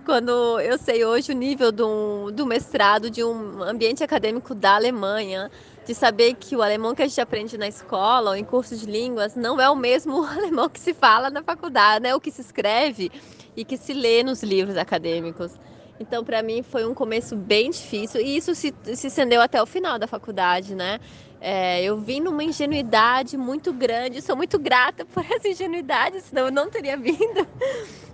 Quando 0.05 0.59
eu 0.59 0.77
sei 0.77 1.05
hoje 1.05 1.31
o 1.31 1.35
nível 1.35 1.71
do, 1.71 2.31
do 2.31 2.45
mestrado 2.45 3.09
de 3.09 3.23
um 3.23 3.61
ambiente 3.63 4.03
acadêmico 4.03 4.55
da 4.55 4.75
Alemanha, 4.75 5.49
de 5.85 5.93
saber 5.93 6.35
que 6.35 6.55
o 6.55 6.61
alemão 6.61 6.95
que 6.95 7.01
a 7.01 7.07
gente 7.07 7.19
aprende 7.19 7.57
na 7.57 7.67
escola 7.67 8.31
ou 8.31 8.35
em 8.35 8.43
cursos 8.43 8.79
de 8.79 8.85
línguas 8.85 9.35
não 9.35 9.59
é 9.59 9.69
o 9.69 9.75
mesmo 9.75 10.23
alemão 10.25 10.69
que 10.69 10.79
se 10.79 10.93
fala 10.93 11.29
na 11.29 11.43
faculdade, 11.43 12.03
né, 12.03 12.15
o 12.15 12.21
que 12.21 12.31
se 12.31 12.41
escreve 12.41 13.11
e 13.55 13.65
que 13.65 13.77
se 13.77 13.93
lê 13.93 14.23
nos 14.23 14.41
livros 14.43 14.77
acadêmicos. 14.77 15.53
Então, 15.99 16.23
para 16.23 16.41
mim, 16.41 16.63
foi 16.63 16.85
um 16.85 16.93
começo 16.93 17.35
bem 17.35 17.69
difícil 17.69 18.19
e 18.19 18.35
isso 18.35 18.55
se, 18.55 18.73
se 18.95 19.07
estendeu 19.07 19.41
até 19.41 19.61
o 19.61 19.65
final 19.65 19.99
da 19.99 20.07
faculdade, 20.07 20.75
né? 20.75 20.99
É, 21.45 21.83
eu 21.83 21.97
vim 21.97 22.21
numa 22.21 22.41
ingenuidade 22.41 23.35
muito 23.35 23.73
grande, 23.73 24.21
sou 24.21 24.33
muito 24.33 24.57
grata 24.57 25.03
por 25.13 25.25
essa 25.29 25.49
ingenuidade, 25.49 26.21
senão 26.21 26.45
eu 26.45 26.51
não 26.51 26.69
teria 26.69 26.95
vindo. 26.95 27.45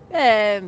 É, 0.09 0.63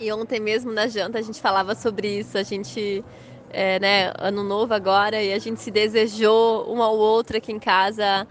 e 0.00 0.12
ontem 0.12 0.40
mesmo 0.40 0.72
na 0.72 0.88
janta 0.88 1.20
a 1.20 1.22
gente 1.22 1.40
falava 1.40 1.76
sobre 1.76 2.18
isso, 2.18 2.36
a 2.36 2.42
gente, 2.42 3.04
é, 3.50 3.78
né, 3.78 4.12
ano 4.18 4.42
novo 4.42 4.74
agora, 4.74 5.22
e 5.22 5.32
a 5.32 5.38
gente 5.38 5.60
se 5.60 5.70
desejou 5.70 6.68
um 6.68 6.82
ao 6.82 6.98
outro 6.98 7.36
aqui 7.36 7.52
em 7.52 7.60
casa 7.60 8.26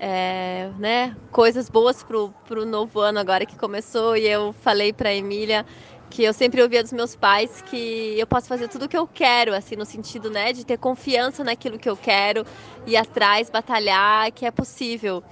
é, 0.00 0.68
né, 0.80 1.16
coisas 1.30 1.70
boas 1.70 2.02
pro, 2.02 2.34
pro 2.48 2.66
novo 2.66 2.98
ano 2.98 3.20
agora 3.20 3.46
que 3.46 3.56
começou. 3.56 4.16
E 4.16 4.26
eu 4.26 4.52
falei 4.52 4.92
para 4.92 5.14
Emília 5.14 5.64
que 6.12 6.22
eu 6.22 6.34
sempre 6.34 6.60
ouvia 6.60 6.82
dos 6.82 6.92
meus 6.92 7.16
pais 7.16 7.62
que 7.62 8.14
eu 8.18 8.26
posso 8.26 8.46
fazer 8.46 8.68
tudo 8.68 8.84
o 8.84 8.88
que 8.88 8.96
eu 8.96 9.06
quero, 9.06 9.54
assim, 9.54 9.76
no 9.76 9.86
sentido, 9.86 10.28
né, 10.28 10.52
de 10.52 10.62
ter 10.62 10.76
confiança 10.76 11.42
naquilo 11.42 11.78
que 11.78 11.88
eu 11.88 11.96
quero, 11.96 12.44
ir 12.86 12.98
atrás, 12.98 13.48
batalhar, 13.48 14.30
que 14.30 14.44
é 14.44 14.50
possível, 14.50 15.24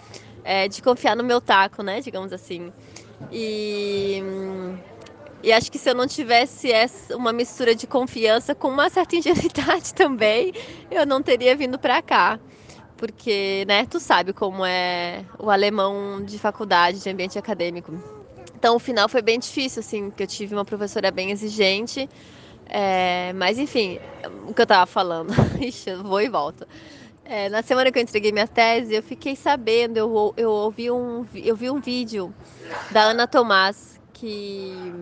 é, 0.43 0.69
de 0.69 0.81
confiar 0.81 1.15
no 1.15 1.23
meu 1.23 1.39
taco, 1.39 1.83
né, 1.83 2.01
digamos 2.01 2.33
assim. 2.33 2.73
E, 3.31 4.23
e 5.43 5.53
acho 5.53 5.71
que 5.71 5.77
se 5.77 5.91
eu 5.91 5.95
não 5.95 6.07
tivesse 6.07 6.73
essa, 6.73 7.15
uma 7.15 7.31
mistura 7.31 7.75
de 7.75 7.87
confiança 7.87 8.55
com 8.55 8.69
uma 8.69 8.89
certa 8.89 9.17
ingenuidade 9.17 9.93
também, 9.93 10.55
eu 10.91 11.05
não 11.05 11.21
teria 11.21 11.55
vindo 11.55 11.79
para 11.79 12.01
cá 12.01 12.41
porque, 12.97 13.65
né, 13.67 13.85
tu 13.85 14.01
sabe 14.01 14.33
como 14.33 14.65
é 14.65 15.25
o 15.39 15.51
alemão 15.51 16.23
de 16.23 16.39
faculdade, 16.39 17.01
de 17.01 17.09
ambiente 17.11 17.39
acadêmico. 17.39 18.20
Então, 18.61 18.77
o 18.77 18.79
final 18.79 19.09
foi 19.09 19.23
bem 19.23 19.39
difícil, 19.39 19.81
assim, 19.81 20.11
porque 20.11 20.23
eu 20.23 20.27
tive 20.27 20.55
uma 20.55 20.67
professora 20.67 21.11
bem 21.11 21.31
exigente. 21.31 22.07
É, 22.69 23.33
mas, 23.33 23.59
enfim, 23.59 23.99
o 24.47 24.53
que 24.53 24.61
eu 24.61 24.67
tava 24.67 24.85
falando, 24.85 25.33
ixi, 25.59 25.89
eu 25.89 26.03
vou 26.03 26.21
e 26.21 26.29
volto. 26.29 26.69
É, 27.25 27.49
na 27.49 27.63
semana 27.63 27.91
que 27.91 27.99
eu 27.99 28.03
entreguei 28.03 28.31
minha 28.33 28.47
tese, 28.47 28.95
eu 28.95 29.03
fiquei 29.03 29.35
sabendo, 29.35 29.97
eu, 29.97 30.35
eu, 30.37 30.51
ouvi 30.51 30.91
um, 30.91 31.25
eu 31.35 31.57
vi 31.57 31.71
um 31.71 31.81
vídeo 31.81 32.35
da 32.91 33.05
Ana 33.05 33.27
Tomás 33.27 33.99
que 34.13 34.93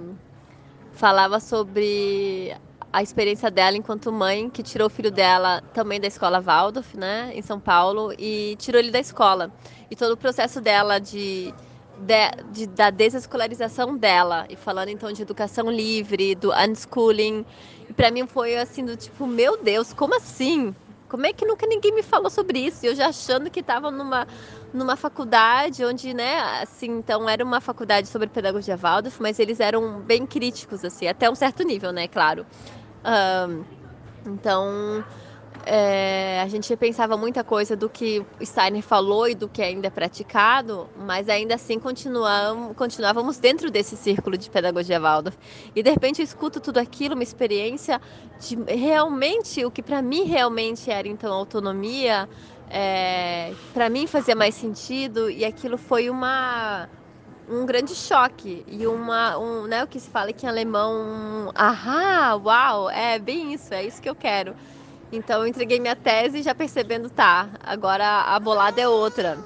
falava 0.92 1.40
sobre 1.40 2.55
a 2.92 3.03
experiência 3.03 3.51
dela 3.51 3.77
enquanto 3.77 4.12
mãe, 4.12 4.49
que 4.49 4.62
tirou 4.62 4.87
o 4.87 4.90
filho 4.90 5.11
dela 5.11 5.62
também 5.75 6.01
da 6.01 6.07
escola 6.07 6.40
Waldorf, 6.40 6.97
né, 6.97 7.33
em 7.35 7.42
São 7.42 7.59
Paulo, 7.59 8.12
e 8.16 8.55
tirou 8.57 8.79
ele 8.79 8.92
da 8.92 9.01
escola. 9.01 9.53
E 9.90 9.97
todo 9.97 10.12
o 10.12 10.16
processo 10.16 10.61
dela 10.61 11.01
de, 11.01 11.53
de, 11.98 12.42
de 12.52 12.66
da 12.66 12.90
desescolarização 12.90 13.96
dela, 13.96 14.46
e 14.48 14.56
falando 14.56 14.88
então 14.88 15.12
de 15.12 15.22
educação 15.22 15.70
livre, 15.70 16.34
do 16.34 16.52
unschooling, 16.52 17.44
e 17.88 17.92
para 17.92 18.11
mim 18.11 18.26
foi 18.26 18.56
assim 18.56 18.84
do 18.84 18.96
tipo, 18.96 19.26
meu 19.26 19.62
Deus, 19.62 19.92
como 19.92 20.16
assim? 20.16 20.74
Como 21.08 21.24
é 21.24 21.32
que 21.32 21.46
nunca 21.46 21.66
ninguém 21.66 21.94
me 21.94 22.02
falou 22.02 22.28
sobre 22.28 22.58
isso? 22.58 22.84
Eu 22.84 22.94
já 22.94 23.08
achando 23.08 23.50
que 23.50 23.61
estava 23.61 23.90
numa 23.90 24.26
numa 24.72 24.96
faculdade 24.96 25.82
onde, 25.84 26.12
né, 26.12 26.38
assim, 26.61 26.90
então 26.98 27.26
era 27.26 27.42
uma 27.42 27.61
faculdade 27.61 28.06
sobre 28.08 28.28
pedagogia 28.28 28.76
Waldorf, 28.76 29.18
mas 29.20 29.38
eles 29.38 29.61
eram 29.61 30.00
bem 30.00 30.26
críticos, 30.26 30.84
assim, 30.84 31.08
até 31.08 31.30
um 31.30 31.34
certo 31.34 31.62
nível, 31.62 31.90
né, 31.90 32.06
claro. 32.06 32.46
Um, 33.48 33.64
então, 34.26 35.02
é, 35.70 36.40
a 36.40 36.48
gente 36.48 36.74
pensava 36.76 37.14
muita 37.14 37.44
coisa 37.44 37.76
do 37.76 37.90
que 37.90 38.24
Steiner 38.42 38.83
falou 38.83 39.28
e 39.28 39.35
do 39.35 39.46
que 39.46 39.61
ainda 39.61 39.88
é 39.88 39.90
praticado, 39.90 40.88
mas 40.96 41.28
ainda 41.28 41.57
assim 41.57 41.78
continuamos, 41.78 42.74
continuávamos 42.74 43.38
dentro 43.38 43.70
desse 43.70 43.94
círculo 43.94 44.38
de 44.38 44.48
pedagogia 44.48 44.98
Waldorf. 44.98 45.37
E 45.76 45.83
de 45.83 45.90
repente 45.90 46.22
eu 46.22 46.24
escuto 46.24 46.59
tudo 46.59 46.78
aquilo, 46.78 47.14
uma 47.14 47.22
experiência 47.22 48.00
de 48.40 48.57
realmente, 48.74 49.62
o 49.62 49.70
que 49.70 49.83
para 49.83 50.00
mim 50.00 50.24
realmente 50.24 50.90
era 50.90 51.07
então 51.07 51.33
autonomia, 51.35 52.26
é, 52.70 53.52
para 53.74 53.90
mim 53.90 54.07
fazia 54.07 54.35
mais 54.35 54.54
sentido 54.54 55.28
e 55.31 55.44
aquilo 55.44 55.76
foi 55.76 56.09
uma 56.09 56.88
um 57.50 57.64
grande 57.64 57.94
choque 57.94 58.62
e 58.66 58.87
uma, 58.87 59.38
um, 59.38 59.66
né, 59.66 59.83
o 59.83 59.87
que 59.87 59.98
se 59.98 60.11
fala 60.11 60.31
aqui 60.31 60.44
em 60.44 60.48
alemão, 60.50 60.92
um, 60.92 61.50
ahá, 61.54 62.37
uau, 62.37 62.90
é 62.90 63.18
bem 63.18 63.54
isso, 63.54 63.72
é 63.72 63.85
isso 63.85 64.02
que 64.02 64.09
eu 64.09 64.14
quero. 64.14 64.54
Então 65.11 65.42
eu 65.42 65.49
entreguei 65.49 65.81
minha 65.81 65.97
tese 65.97 66.42
já 66.42 66.55
percebendo, 66.55 67.09
tá, 67.09 67.49
agora 67.62 68.05
a 68.23 68.38
bolada 68.38 68.81
é 68.81 68.88
outra. 68.88 69.38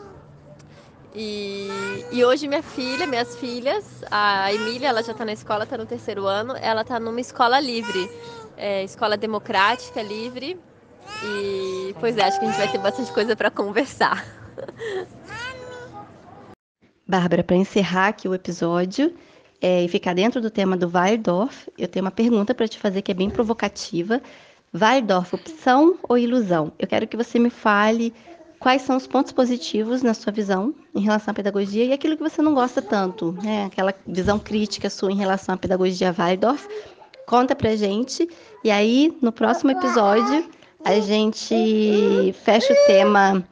E, 1.15 1.69
e 2.11 2.25
hoje 2.25 2.49
minha 2.49 2.63
filha, 2.63 3.07
minhas 3.07 3.37
filhas, 3.37 4.03
a 4.11 4.53
Emília, 4.53 4.89
ela 4.89 5.03
já 5.03 5.13
está 5.13 5.25
na 5.25 5.33
escola, 5.33 5.65
está 5.65 5.77
no 5.77 5.85
terceiro 5.85 6.27
ano, 6.27 6.57
ela 6.57 6.81
está 6.81 6.99
numa 6.99 7.21
escola 7.21 7.61
livre, 7.61 8.11
é, 8.57 8.83
escola 8.83 9.17
democrática, 9.17 10.03
livre. 10.03 10.59
E, 11.25 11.95
pois 12.01 12.17
é, 12.17 12.25
acho 12.25 12.41
que 12.41 12.47
a 12.47 12.49
gente 12.49 12.59
vai 12.59 12.73
ter 12.73 12.79
bastante 12.79 13.13
coisa 13.13 13.37
para 13.37 13.51
conversar. 13.51 14.25
Bárbara, 17.07 17.45
para 17.45 17.57
encerrar 17.57 18.09
aqui 18.09 18.27
o 18.27 18.35
episódio 18.35 19.15
é, 19.61 19.85
e 19.85 19.89
ficar 19.89 20.15
dentro 20.15 20.41
do 20.41 20.51
tema 20.51 20.79
do 20.79 20.89
Waldorf, 20.89 21.69
eu 21.77 21.87
tenho 21.87 22.07
uma 22.07 22.11
pergunta 22.11 22.55
para 22.55 22.67
te 22.67 22.79
fazer 22.79 23.03
que 23.03 23.11
é 23.11 23.15
bem 23.15 23.29
provocativa. 23.29 24.23
Waldorf, 24.73 25.35
opção 25.35 25.99
ou 26.09 26.17
ilusão? 26.17 26.73
Eu 26.79 26.89
quero 26.89 27.07
que 27.07 27.17
você 27.17 27.39
me 27.39 27.51
fale 27.51 28.15
quais 28.59 28.83
são 28.83 28.97
os 28.97 29.07
pontos 29.07 29.33
positivos 29.33 30.03
na 30.03 30.15
sua 30.15 30.33
visão 30.33 30.75
em 30.95 31.01
relação 31.01 31.33
à 31.33 31.35
pedagogia 31.35 31.85
e 31.85 31.93
aquilo 31.93 32.17
que 32.17 32.23
você 32.23 32.41
não 32.41 32.55
gosta 32.55 32.81
tanto, 32.81 33.33
né? 33.43 33.67
Aquela 33.67 33.93
visão 34.07 34.39
crítica 34.39 34.89
sua 34.89 35.13
em 35.13 35.17
relação 35.17 35.55
à 35.55 35.59
pedagogia 35.59 36.13
Waldorf. 36.13 36.67
Conta 37.27 37.55
pra 37.55 37.77
gente 37.77 38.29
e 38.65 38.71
aí 38.71 39.17
no 39.21 39.31
próximo 39.31 39.73
episódio 39.73 40.49
a 40.85 40.99
gente 41.01 42.35
fecha 42.43 42.73
o 42.73 42.87
tema 42.87 43.45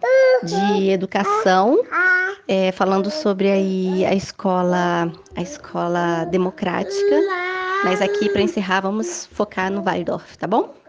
de 0.42 0.90
educação 0.90 1.78
é, 2.48 2.72
falando 2.72 3.10
sobre 3.10 3.50
aí 3.50 4.06
a 4.06 4.14
escola, 4.14 5.12
a 5.36 5.42
escola 5.42 6.24
democrática. 6.24 7.16
Mas 7.84 8.00
aqui 8.00 8.28
para 8.30 8.42
encerrar 8.42 8.80
vamos 8.80 9.26
focar 9.32 9.70
no 9.70 9.82
Waldorf, 9.82 10.36
tá 10.38 10.46
bom? 10.46 10.79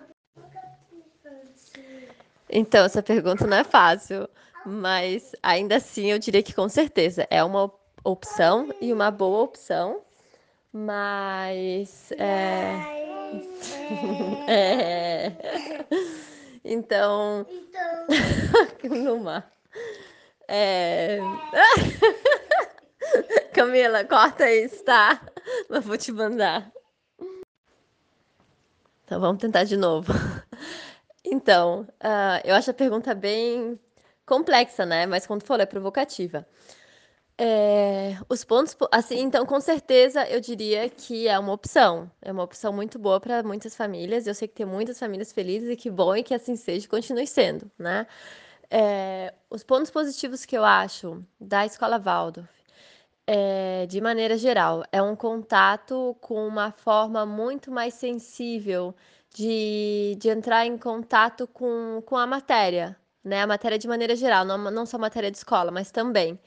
Então 2.52 2.86
essa 2.86 3.02
pergunta 3.02 3.48
não 3.48 3.58
é 3.58 3.64
fácil, 3.64 4.28
mas 4.66 5.32
ainda 5.42 5.78
assim 5.78 6.12
eu 6.12 6.20
diria 6.20 6.44
que 6.44 6.54
com 6.54 6.68
certeza 6.68 7.26
é 7.30 7.44
uma 7.44 7.72
opção 8.04 8.74
e 8.82 8.92
uma 8.92 9.10
boa 9.10 9.44
opção, 9.44 10.02
mas 10.74 12.12
é... 12.14 12.76
é... 14.48 15.32
Então, 16.64 17.46
numa 18.84 19.44
é... 20.54 21.20
Camila, 23.54 24.04
corta 24.04 24.52
isso, 24.52 24.84
tá? 24.84 25.22
Mas 25.70 25.86
vou 25.86 25.98
te 25.98 26.12
mandar. 26.12 26.70
Então 29.06 29.22
vamos 29.22 29.42
tentar 29.42 29.64
de 29.64 29.78
novo. 29.78 30.12
Então, 31.24 31.82
uh, 32.04 32.42
eu 32.44 32.56
acho 32.56 32.72
a 32.72 32.74
pergunta 32.74 33.14
bem 33.14 33.80
complexa, 34.26 34.86
né? 34.86 35.06
Mas 35.06 35.28
quando 35.28 35.44
for, 35.44 35.60
é 35.60 35.66
provocativa. 35.66 36.46
É, 37.38 38.18
os 38.30 38.44
pontos, 38.44 38.76
assim, 38.92 39.20
então 39.20 39.46
com 39.48 39.60
certeza 39.60 40.28
eu 40.30 40.40
diria 40.40 40.88
que 40.90 41.28
é 41.28 41.38
uma 41.40 41.54
opção. 41.54 42.12
É 42.22 42.32
uma 42.32 42.44
opção 42.44 42.72
muito 42.72 43.00
boa 43.00 43.20
para 43.20 43.42
muitas 43.44 43.76
famílias. 43.76 44.28
Eu 44.28 44.36
sei 44.36 44.48
que 44.48 44.54
tem 44.56 44.66
muitas 44.66 45.00
famílias 45.00 45.32
felizes 45.32 45.70
e 45.70 45.76
que 45.76 45.90
bom 45.90 46.16
e 46.16 46.24
que 46.24 46.34
assim 46.34 46.56
seja 46.56 46.86
e 46.86 46.90
continue 46.90 47.26
sendo, 47.28 47.70
né? 47.80 48.06
É, 48.70 49.34
os 49.50 49.64
pontos 49.64 49.92
positivos 49.92 50.46
que 50.46 50.58
eu 50.58 50.64
acho 50.64 51.24
da 51.40 51.66
escola 51.66 52.00
Waldorf, 52.00 52.50
é, 53.28 53.86
de 53.88 54.00
maneira 54.02 54.38
geral, 54.38 54.84
é 54.92 55.02
um 55.02 55.16
contato 55.16 56.16
com 56.22 56.48
uma 56.48 56.72
forma 56.72 57.26
muito 57.26 57.72
mais 57.72 57.94
sensível 57.96 58.96
de, 59.34 60.15
de 60.20 60.30
entrar 60.30 60.65
em 60.65 60.78
contato 60.78 61.48
com, 61.48 62.02
com 62.06 62.17
a 62.17 62.28
matéria, 62.28 62.98
né? 63.24 63.41
A 63.41 63.48
matéria 63.48 63.78
de 63.78 63.88
maneira 63.88 64.15
geral, 64.15 64.46
não, 64.46 64.58
não 64.72 64.86
só 64.86 64.98
matéria 64.98 65.32
de 65.32 65.38
escola, 65.38 65.72
mas 65.72 65.91
também. 65.91 66.39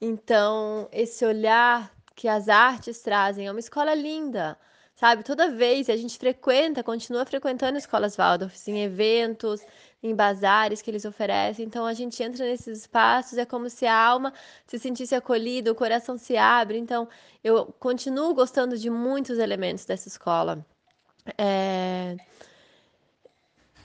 Então, 0.00 0.88
esse 0.92 1.24
olhar 1.24 1.92
que 2.14 2.28
as 2.28 2.48
artes 2.48 3.00
trazem 3.02 3.46
é 3.46 3.50
uma 3.50 3.60
escola 3.60 3.94
linda, 3.94 4.58
sabe? 4.96 5.22
Toda 5.24 5.50
vez 5.50 5.88
a 5.90 5.96
gente 5.96 6.18
frequenta, 6.18 6.82
continua 6.82 7.24
frequentando 7.26 7.78
escolas 7.78 8.16
Waldorf, 8.16 8.70
em 8.70 8.82
eventos, 8.82 9.62
em 10.02 10.14
bazares 10.14 10.82
que 10.82 10.90
eles 10.90 11.04
oferecem. 11.04 11.64
Então 11.66 11.86
a 11.86 11.94
gente 11.94 12.22
entra 12.22 12.44
nesses 12.46 12.80
espaços, 12.80 13.38
é 13.38 13.44
como 13.46 13.68
se 13.70 13.86
a 13.86 13.96
alma 13.96 14.32
se 14.66 14.78
sentisse 14.78 15.14
acolhida, 15.14 15.72
o 15.72 15.74
coração 15.74 16.16
se 16.18 16.36
abre. 16.36 16.78
Então 16.78 17.08
eu 17.44 17.66
continuo 17.78 18.34
gostando 18.34 18.76
de 18.78 18.90
muitos 18.90 19.38
elementos 19.38 19.84
dessa 19.84 20.08
escola. 20.08 20.64
É... 21.36 22.16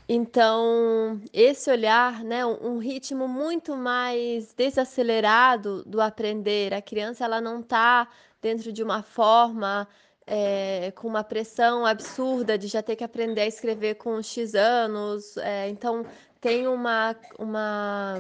Então, 0.08 1.20
esse 1.34 1.70
olhar, 1.70 2.24
né, 2.24 2.46
um 2.46 2.78
ritmo 2.78 3.28
muito 3.28 3.76
mais 3.76 4.54
desacelerado 4.54 5.84
do 5.84 6.00
aprender. 6.00 6.74
A 6.74 6.82
criança 6.82 7.26
ela 7.26 7.42
não 7.42 7.62
está 7.62 8.08
dentro 8.40 8.72
de 8.72 8.84
uma 8.84 9.02
forma 9.02 9.88
é, 10.28 10.92
com 10.96 11.08
uma 11.08 11.24
pressão 11.24 11.86
absurda 11.86 12.58
de 12.58 12.68
já 12.68 12.84
ter 12.84 12.96
que 12.96 13.04
aprender 13.04 13.42
a 13.42 13.48
escrever 13.48 13.96
com 13.96 14.22
X 14.22 14.54
anos. 14.54 15.38
É, 15.38 15.70
então, 15.70 16.06
tem 16.40 16.68
uma, 16.68 17.16
uma, 17.40 18.16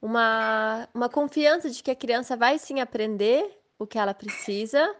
uma, 0.00 0.88
uma 0.92 1.08
confiança 1.08 1.70
de 1.70 1.82
que 1.82 1.90
a 1.90 1.96
criança 1.96 2.36
vai 2.36 2.58
sim 2.58 2.80
aprender 2.80 3.58
o 3.78 3.86
que 3.86 3.98
ela 3.98 4.12
precisa. 4.12 4.94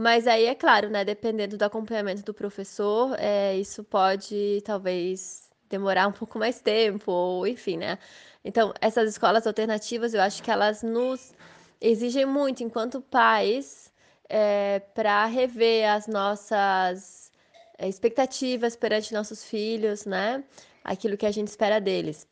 Mas 0.00 0.26
aí 0.26 0.46
é 0.46 0.54
claro, 0.54 0.88
né? 0.88 1.04
Dependendo 1.04 1.58
do 1.58 1.62
acompanhamento 1.62 2.22
do 2.22 2.32
professor, 2.32 3.14
é, 3.18 3.54
isso 3.58 3.84
pode 3.84 4.62
talvez 4.64 5.50
demorar 5.68 6.08
um 6.08 6.12
pouco 6.12 6.38
mais 6.38 6.58
tempo, 6.58 7.12
ou 7.12 7.46
enfim, 7.46 7.76
né? 7.76 7.98
Então, 8.42 8.72
essas 8.80 9.10
escolas 9.10 9.46
alternativas, 9.46 10.14
eu 10.14 10.22
acho 10.22 10.42
que 10.42 10.50
elas 10.50 10.82
nos 10.82 11.34
exigem 11.78 12.24
muito, 12.24 12.62
enquanto 12.62 13.02
pais, 13.02 13.92
é, 14.26 14.78
para 14.94 15.26
rever 15.26 15.90
as 15.90 16.06
nossas 16.06 17.30
é, 17.76 17.86
expectativas 17.86 18.74
perante 18.74 19.12
nossos 19.12 19.44
filhos, 19.44 20.06
né? 20.06 20.42
Aquilo 20.82 21.14
que 21.18 21.26
a 21.26 21.30
gente 21.30 21.48
espera 21.48 21.78
deles. 21.78 22.26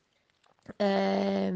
É... 0.78 1.52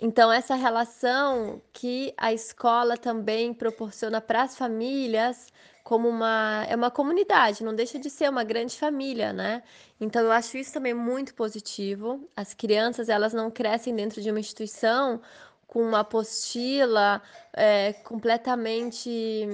Então, 0.00 0.32
essa 0.32 0.54
relação 0.54 1.60
que 1.72 2.14
a 2.16 2.32
escola 2.32 2.96
também 2.96 3.52
proporciona 3.52 4.20
para 4.20 4.42
as 4.42 4.56
famílias 4.56 5.52
como 5.84 6.08
uma 6.08 6.64
é 6.68 6.76
uma 6.76 6.90
comunidade, 6.90 7.64
não 7.64 7.74
deixa 7.74 7.98
de 7.98 8.08
ser 8.08 8.30
uma 8.30 8.44
grande 8.44 8.78
família, 8.78 9.32
né? 9.32 9.62
Então 10.00 10.22
eu 10.22 10.30
acho 10.32 10.56
isso 10.56 10.72
também 10.72 10.94
muito 10.94 11.34
positivo. 11.34 12.28
As 12.36 12.54
crianças 12.54 13.08
elas 13.08 13.32
não 13.34 13.50
crescem 13.50 13.94
dentro 13.94 14.22
de 14.22 14.30
uma 14.30 14.40
instituição 14.40 15.20
com 15.66 15.82
uma 15.82 16.00
apostila 16.00 17.22
é, 17.52 17.92
completamente 18.04 19.46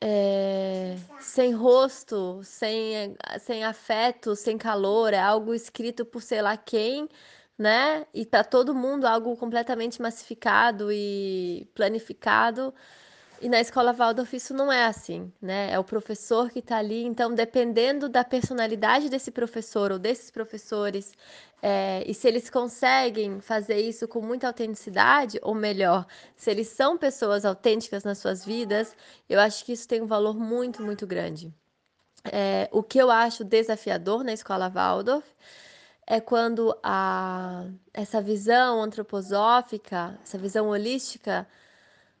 é, 0.00 0.96
sem 1.20 1.52
rosto, 1.52 2.40
sem, 2.44 3.16
sem 3.40 3.64
afeto, 3.64 4.36
sem 4.36 4.56
calor, 4.56 5.12
é 5.12 5.18
algo 5.18 5.54
escrito 5.54 6.04
por 6.04 6.22
sei 6.22 6.40
lá 6.42 6.56
quem, 6.56 7.08
né? 7.58 8.06
E 8.14 8.24
tá 8.24 8.44
todo 8.44 8.74
mundo 8.74 9.06
algo 9.06 9.36
completamente 9.36 10.00
massificado 10.00 10.92
e 10.92 11.68
planificado. 11.74 12.72
E 13.40 13.48
na 13.48 13.60
escola 13.60 13.92
Waldorf 13.92 14.34
isso 14.34 14.52
não 14.52 14.72
é 14.72 14.84
assim, 14.86 15.32
né? 15.40 15.70
É 15.72 15.78
o 15.78 15.84
professor 15.84 16.50
que 16.50 16.58
está 16.58 16.78
ali, 16.78 17.04
então 17.04 17.34
dependendo 17.34 18.08
da 18.08 18.24
personalidade 18.24 19.08
desse 19.08 19.30
professor 19.30 19.92
ou 19.92 19.98
desses 19.98 20.30
professores, 20.30 21.12
é, 21.62 22.02
e 22.06 22.14
se 22.14 22.26
eles 22.26 22.50
conseguem 22.50 23.40
fazer 23.40 23.80
isso 23.80 24.08
com 24.08 24.20
muita 24.20 24.48
autenticidade, 24.48 25.38
ou 25.42 25.54
melhor, 25.54 26.06
se 26.36 26.50
eles 26.50 26.68
são 26.68 26.98
pessoas 26.98 27.44
autênticas 27.44 28.02
nas 28.04 28.18
suas 28.18 28.44
vidas, 28.44 28.96
eu 29.28 29.38
acho 29.40 29.64
que 29.64 29.72
isso 29.72 29.86
tem 29.86 30.02
um 30.02 30.06
valor 30.06 30.36
muito, 30.36 30.82
muito 30.82 31.06
grande. 31.06 31.52
É, 32.24 32.68
o 32.72 32.82
que 32.82 32.98
eu 32.98 33.10
acho 33.10 33.44
desafiador 33.44 34.24
na 34.24 34.32
escola 34.32 34.68
Waldorf 34.68 35.24
é 36.10 36.20
quando 36.20 36.74
a, 36.82 37.66
essa 37.92 38.20
visão 38.22 38.82
antroposófica, 38.82 40.18
essa 40.22 40.38
visão 40.38 40.68
holística, 40.68 41.46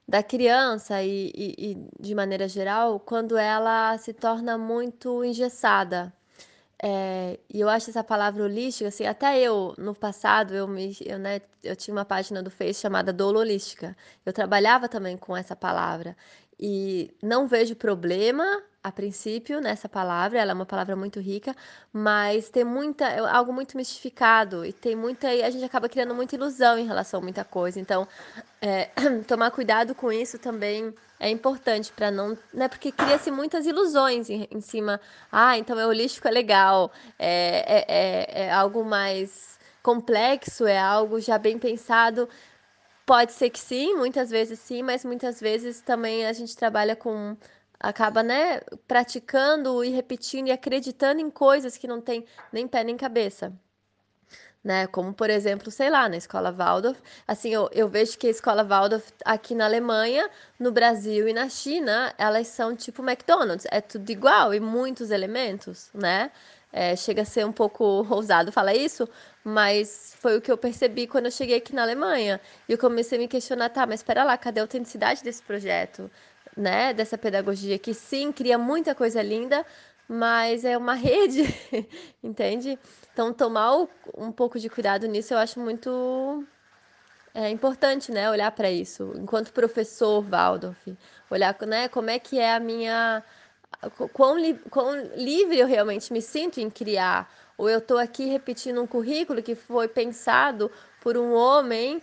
da 0.06 0.22
criança 0.22 1.02
e, 1.02 1.32
e, 1.34 1.72
e, 1.72 1.88
de 1.98 2.14
maneira 2.14 2.46
geral, 2.48 3.00
quando 3.00 3.36
ela 3.38 3.96
se 3.98 4.12
torna 4.12 4.58
muito 4.58 5.24
engessada. 5.24 6.12
É, 6.82 7.38
e 7.52 7.60
eu 7.60 7.68
acho 7.68 7.90
essa 7.90 8.04
palavra 8.04 8.44
holística, 8.44 8.88
assim, 8.88 9.06
até 9.06 9.40
eu, 9.40 9.74
no 9.78 9.94
passado, 9.94 10.54
eu, 10.54 10.68
me, 10.68 10.96
eu, 11.04 11.18
né, 11.18 11.40
eu 11.64 11.74
tinha 11.74 11.94
uma 11.94 12.04
página 12.04 12.42
do 12.42 12.50
Face 12.50 12.80
chamada 12.80 13.12
Dolo 13.12 13.40
Holística. 13.40 13.96
Eu 14.24 14.32
trabalhava 14.34 14.88
também 14.88 15.16
com 15.16 15.36
essa 15.36 15.56
palavra. 15.56 16.16
E 16.60 17.10
não 17.22 17.46
vejo 17.48 17.74
problema 17.76 18.62
a 18.88 18.92
princípio 18.92 19.60
nessa 19.60 19.88
palavra, 19.88 20.38
ela 20.38 20.52
é 20.52 20.54
uma 20.54 20.66
palavra 20.66 20.96
muito 20.96 21.20
rica, 21.20 21.54
mas 21.92 22.48
tem 22.48 22.64
muita, 22.64 23.04
é 23.06 23.18
algo 23.18 23.52
muito 23.52 23.76
mistificado 23.76 24.64
e 24.64 24.72
tem 24.72 24.96
muita, 24.96 25.28
a 25.28 25.50
gente 25.50 25.64
acaba 25.64 25.88
criando 25.88 26.14
muita 26.14 26.34
ilusão 26.34 26.78
em 26.78 26.86
relação 26.86 27.20
a 27.20 27.22
muita 27.22 27.44
coisa. 27.44 27.78
Então, 27.78 28.08
é, 28.60 28.90
tomar 29.28 29.50
cuidado 29.50 29.94
com 29.94 30.10
isso 30.10 30.38
também 30.38 30.92
é 31.20 31.30
importante 31.30 31.92
para 31.92 32.10
não, 32.10 32.36
né? 32.52 32.68
Porque 32.68 32.90
cria-se 32.92 33.30
muitas 33.30 33.66
ilusões 33.66 34.30
em, 34.30 34.48
em, 34.50 34.60
cima. 34.60 35.00
Ah, 35.30 35.58
então 35.58 35.78
é 35.78 35.86
holístico 35.86 36.28
é 36.28 36.30
legal, 36.30 36.92
é, 37.18 37.64
é, 37.66 38.42
é, 38.42 38.46
é 38.46 38.52
algo 38.52 38.84
mais 38.84 39.58
complexo, 39.82 40.66
é 40.66 40.78
algo 40.78 41.20
já 41.20 41.38
bem 41.38 41.58
pensado. 41.58 42.28
Pode 43.04 43.32
ser 43.32 43.50
que 43.50 43.58
sim, 43.58 43.94
muitas 43.94 44.30
vezes 44.30 44.58
sim, 44.58 44.82
mas 44.82 45.04
muitas 45.04 45.40
vezes 45.40 45.80
também 45.80 46.26
a 46.26 46.32
gente 46.32 46.56
trabalha 46.56 46.94
com 46.94 47.36
acaba, 47.80 48.22
né, 48.22 48.60
praticando 48.86 49.84
e 49.84 49.90
repetindo 49.90 50.48
e 50.48 50.52
acreditando 50.52 51.20
em 51.20 51.30
coisas 51.30 51.76
que 51.76 51.86
não 51.86 52.00
tem 52.00 52.24
nem 52.52 52.66
pé 52.66 52.82
nem 52.84 52.96
cabeça. 52.96 53.52
Né? 54.62 54.86
Como, 54.88 55.14
por 55.14 55.30
exemplo, 55.30 55.70
sei 55.70 55.88
lá, 55.88 56.08
na 56.08 56.16
escola 56.16 56.50
Waldorf. 56.50 57.00
Assim, 57.26 57.50
eu, 57.50 57.70
eu 57.72 57.88
vejo 57.88 58.18
que 58.18 58.26
a 58.26 58.30
escola 58.30 58.64
Waldorf 58.64 59.12
aqui 59.24 59.54
na 59.54 59.64
Alemanha, 59.64 60.28
no 60.58 60.72
Brasil 60.72 61.28
e 61.28 61.32
na 61.32 61.48
China, 61.48 62.12
elas 62.18 62.48
são 62.48 62.74
tipo 62.74 63.02
McDonald's, 63.02 63.66
é 63.70 63.80
tudo 63.80 64.10
igual 64.10 64.52
e 64.52 64.60
muitos 64.60 65.10
elementos, 65.10 65.90
né? 65.94 66.30
É, 66.72 66.94
chega 66.96 67.22
a 67.22 67.24
ser 67.24 67.46
um 67.46 67.52
pouco 67.52 67.84
ousado 68.10 68.52
falar 68.52 68.74
isso, 68.74 69.08
mas 69.42 70.14
foi 70.18 70.36
o 70.36 70.40
que 70.40 70.50
eu 70.52 70.58
percebi 70.58 71.06
quando 71.06 71.26
eu 71.26 71.30
cheguei 71.30 71.56
aqui 71.56 71.74
na 71.74 71.82
Alemanha. 71.82 72.40
E 72.68 72.72
eu 72.72 72.78
comecei 72.78 73.16
a 73.16 73.20
me 73.20 73.28
questionar, 73.28 73.70
tá, 73.70 73.86
mas 73.86 74.00
espera 74.00 74.24
lá, 74.24 74.36
cadê 74.36 74.60
a 74.60 74.64
autenticidade 74.64 75.22
desse 75.22 75.42
projeto? 75.42 76.10
Né, 76.56 76.92
dessa 76.92 77.16
pedagogia 77.18 77.78
que 77.78 77.94
sim 77.94 78.32
cria 78.32 78.58
muita 78.58 78.94
coisa 78.94 79.22
linda, 79.22 79.64
mas 80.08 80.64
é 80.64 80.76
uma 80.76 80.94
rede, 80.94 81.42
entende? 82.22 82.78
Então 83.12 83.32
tomar 83.32 83.86
um 84.16 84.32
pouco 84.32 84.58
de 84.58 84.68
cuidado 84.68 85.06
nisso 85.06 85.34
eu 85.34 85.38
acho 85.38 85.60
muito 85.60 86.44
é 87.34 87.50
importante, 87.50 88.10
né, 88.10 88.28
olhar 88.30 88.50
para 88.50 88.70
isso. 88.70 89.12
Enquanto 89.14 89.52
professor 89.52 90.22
Waldorf, 90.22 90.96
olhar, 91.30 91.56
né, 91.66 91.88
como 91.88 92.10
é 92.10 92.18
que 92.18 92.38
é 92.38 92.54
a 92.54 92.58
minha 92.58 93.22
quão, 94.12 94.38
li, 94.38 94.54
quão 94.70 94.96
livre 95.14 95.58
eu 95.58 95.66
realmente 95.66 96.12
me 96.12 96.20
sinto 96.20 96.58
em 96.58 96.68
criar, 96.70 97.30
ou 97.56 97.68
eu 97.68 97.78
estou 97.78 97.98
aqui 97.98 98.24
repetindo 98.26 98.82
um 98.82 98.86
currículo 98.86 99.42
que 99.42 99.54
foi 99.54 99.88
pensado 99.88 100.70
por 101.00 101.16
um 101.16 101.32
homem 101.32 102.02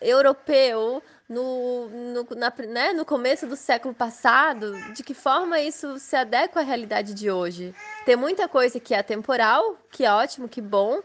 europeu 0.00 1.02
no, 1.32 1.88
no, 1.88 2.26
na, 2.36 2.52
né, 2.68 2.92
no 2.92 3.04
começo 3.04 3.46
do 3.46 3.56
século 3.56 3.94
passado, 3.94 4.76
de 4.92 5.02
que 5.02 5.14
forma 5.14 5.58
isso 5.60 5.98
se 5.98 6.14
adequa 6.14 6.60
à 6.60 6.62
realidade 6.62 7.14
de 7.14 7.30
hoje. 7.30 7.74
Tem 8.04 8.16
muita 8.16 8.46
coisa 8.46 8.78
que 8.78 8.94
é 8.94 9.02
temporal, 9.02 9.78
que 9.90 10.04
é 10.04 10.12
ótimo, 10.12 10.48
que 10.48 10.60
bom, 10.60 11.00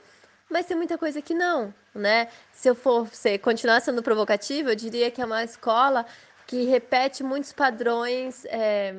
mas 0.49 0.65
tem 0.65 0.75
muita 0.75 0.97
coisa 0.97 1.21
que 1.21 1.33
não, 1.33 1.73
né? 1.95 2.27
Se 2.53 2.69
eu 2.69 2.75
for 2.75 3.07
ser, 3.13 3.37
continuar 3.39 3.81
sendo 3.81 4.03
provocativa, 4.03 4.71
eu 4.71 4.75
diria 4.75 5.09
que 5.09 5.21
é 5.21 5.25
uma 5.25 5.43
escola 5.43 6.05
que 6.45 6.65
repete 6.65 7.23
muitos 7.23 7.53
padrões, 7.53 8.45
é, 8.45 8.93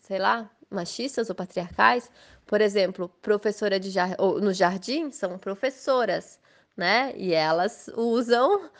sei 0.00 0.18
lá, 0.18 0.50
machistas 0.70 1.28
ou 1.28 1.34
patriarcais. 1.34 2.10
Por 2.46 2.60
exemplo, 2.60 3.08
professora 3.20 3.78
de 3.78 3.90
jar 3.90 4.16
no 4.18 4.52
jardim 4.52 5.10
são 5.10 5.38
professoras, 5.38 6.38
né? 6.76 7.12
E 7.16 7.32
elas 7.32 7.88
usam 7.94 8.70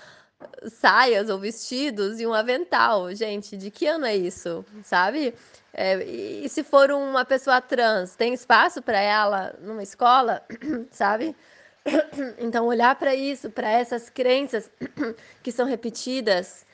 saias 0.67 1.29
ou 1.31 1.39
vestidos 1.39 2.21
e 2.21 2.27
um 2.27 2.35
avental. 2.35 3.15
Gente, 3.15 3.57
de 3.57 3.71
que 3.71 3.87
ano 3.87 4.07
é 4.07 4.17
isso? 4.17 4.65
Sabe? 4.83 5.35
É, 5.73 6.03
e 6.05 6.49
se 6.49 6.63
for 6.63 6.91
uma 6.91 7.25
pessoa 7.25 7.61
trans, 7.61 8.15
tem 8.17 8.35
espaço 8.35 8.83
para 8.83 9.01
ela 9.01 9.55
numa 9.61 9.83
escola? 9.83 10.43
Sabe? 10.91 11.37
Então, 12.39 12.67
olhar 12.67 12.95
para 12.97 13.15
isso, 13.15 13.51
para 13.51 13.69
essas 13.71 14.09
crenças 14.09 14.71
que 15.43 15.51
são 15.51 15.67
repetidas, 15.67 16.65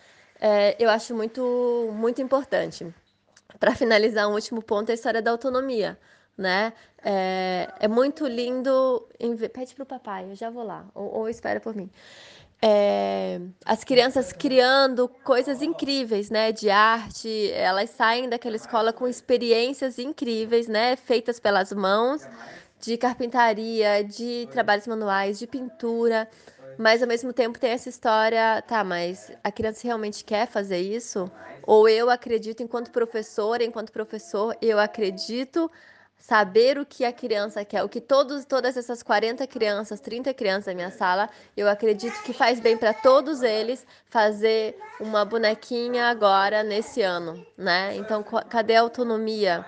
é, 0.40 0.76
eu 0.78 0.90
acho 0.90 1.14
muito, 1.14 1.90
muito 1.94 2.20
importante. 2.20 2.86
Para 3.58 3.74
finalizar, 3.74 4.28
um 4.28 4.34
último 4.34 4.62
ponto 4.62 4.90
é 4.90 4.92
a 4.92 4.94
história 4.94 5.22
da 5.22 5.30
autonomia. 5.30 5.98
né? 6.36 6.72
É, 7.02 7.68
é 7.80 7.88
muito 7.88 8.26
lindo. 8.26 9.08
Pede 9.52 9.74
pro 9.74 9.84
papai, 9.86 10.30
eu 10.30 10.34
já 10.36 10.50
vou 10.50 10.62
lá, 10.64 10.86
ou, 10.94 11.12
ou 11.18 11.28
espera 11.28 11.60
por 11.60 11.74
mim. 11.74 11.90
É, 12.60 13.40
as 13.64 13.84
crianças 13.84 14.32
criando 14.32 15.08
coisas 15.22 15.62
incríveis, 15.62 16.28
né, 16.28 16.50
de 16.50 16.68
arte, 16.70 17.52
elas 17.52 17.90
saem 17.90 18.28
daquela 18.28 18.56
escola 18.56 18.92
com 18.92 19.06
experiências 19.06 19.96
incríveis, 19.98 20.66
né, 20.66 20.96
feitas 20.96 21.38
pelas 21.38 21.72
mãos, 21.72 22.28
de 22.80 22.96
carpintaria, 22.96 24.02
de 24.04 24.48
trabalhos 24.50 24.86
manuais, 24.88 25.38
de 25.38 25.46
pintura, 25.46 26.28
mas 26.76 27.00
ao 27.02 27.08
mesmo 27.08 27.32
tempo 27.32 27.58
tem 27.60 27.70
essa 27.70 27.88
história, 27.88 28.60
tá, 28.62 28.82
mas 28.84 29.30
a 29.44 29.52
criança 29.52 29.82
realmente 29.86 30.24
quer 30.24 30.48
fazer 30.48 30.78
isso? 30.80 31.30
Ou 31.62 31.88
eu 31.88 32.10
acredito 32.10 32.62
enquanto 32.62 32.90
professora, 32.90 33.62
enquanto 33.64 33.92
professor, 33.92 34.56
eu 34.60 34.78
acredito 34.80 35.70
saber 36.18 36.78
o 36.78 36.84
que 36.84 37.04
a 37.04 37.12
criança 37.12 37.64
quer, 37.64 37.82
o 37.82 37.88
que 37.88 38.00
todos, 38.00 38.44
todas 38.44 38.76
essas 38.76 39.02
40 39.02 39.46
crianças, 39.46 40.00
30 40.00 40.34
crianças 40.34 40.66
da 40.66 40.74
minha 40.74 40.90
sala, 40.90 41.30
eu 41.56 41.68
acredito 41.68 42.20
que 42.22 42.32
faz 42.32 42.60
bem 42.60 42.76
para 42.76 42.92
todos 42.92 43.42
eles 43.42 43.86
fazer 44.06 44.76
uma 45.00 45.24
bonequinha 45.24 46.06
agora 46.06 46.62
nesse 46.62 47.00
ano, 47.00 47.46
né? 47.56 47.96
Então, 47.96 48.22
cadê 48.22 48.76
a 48.76 48.82
autonomia 48.82 49.64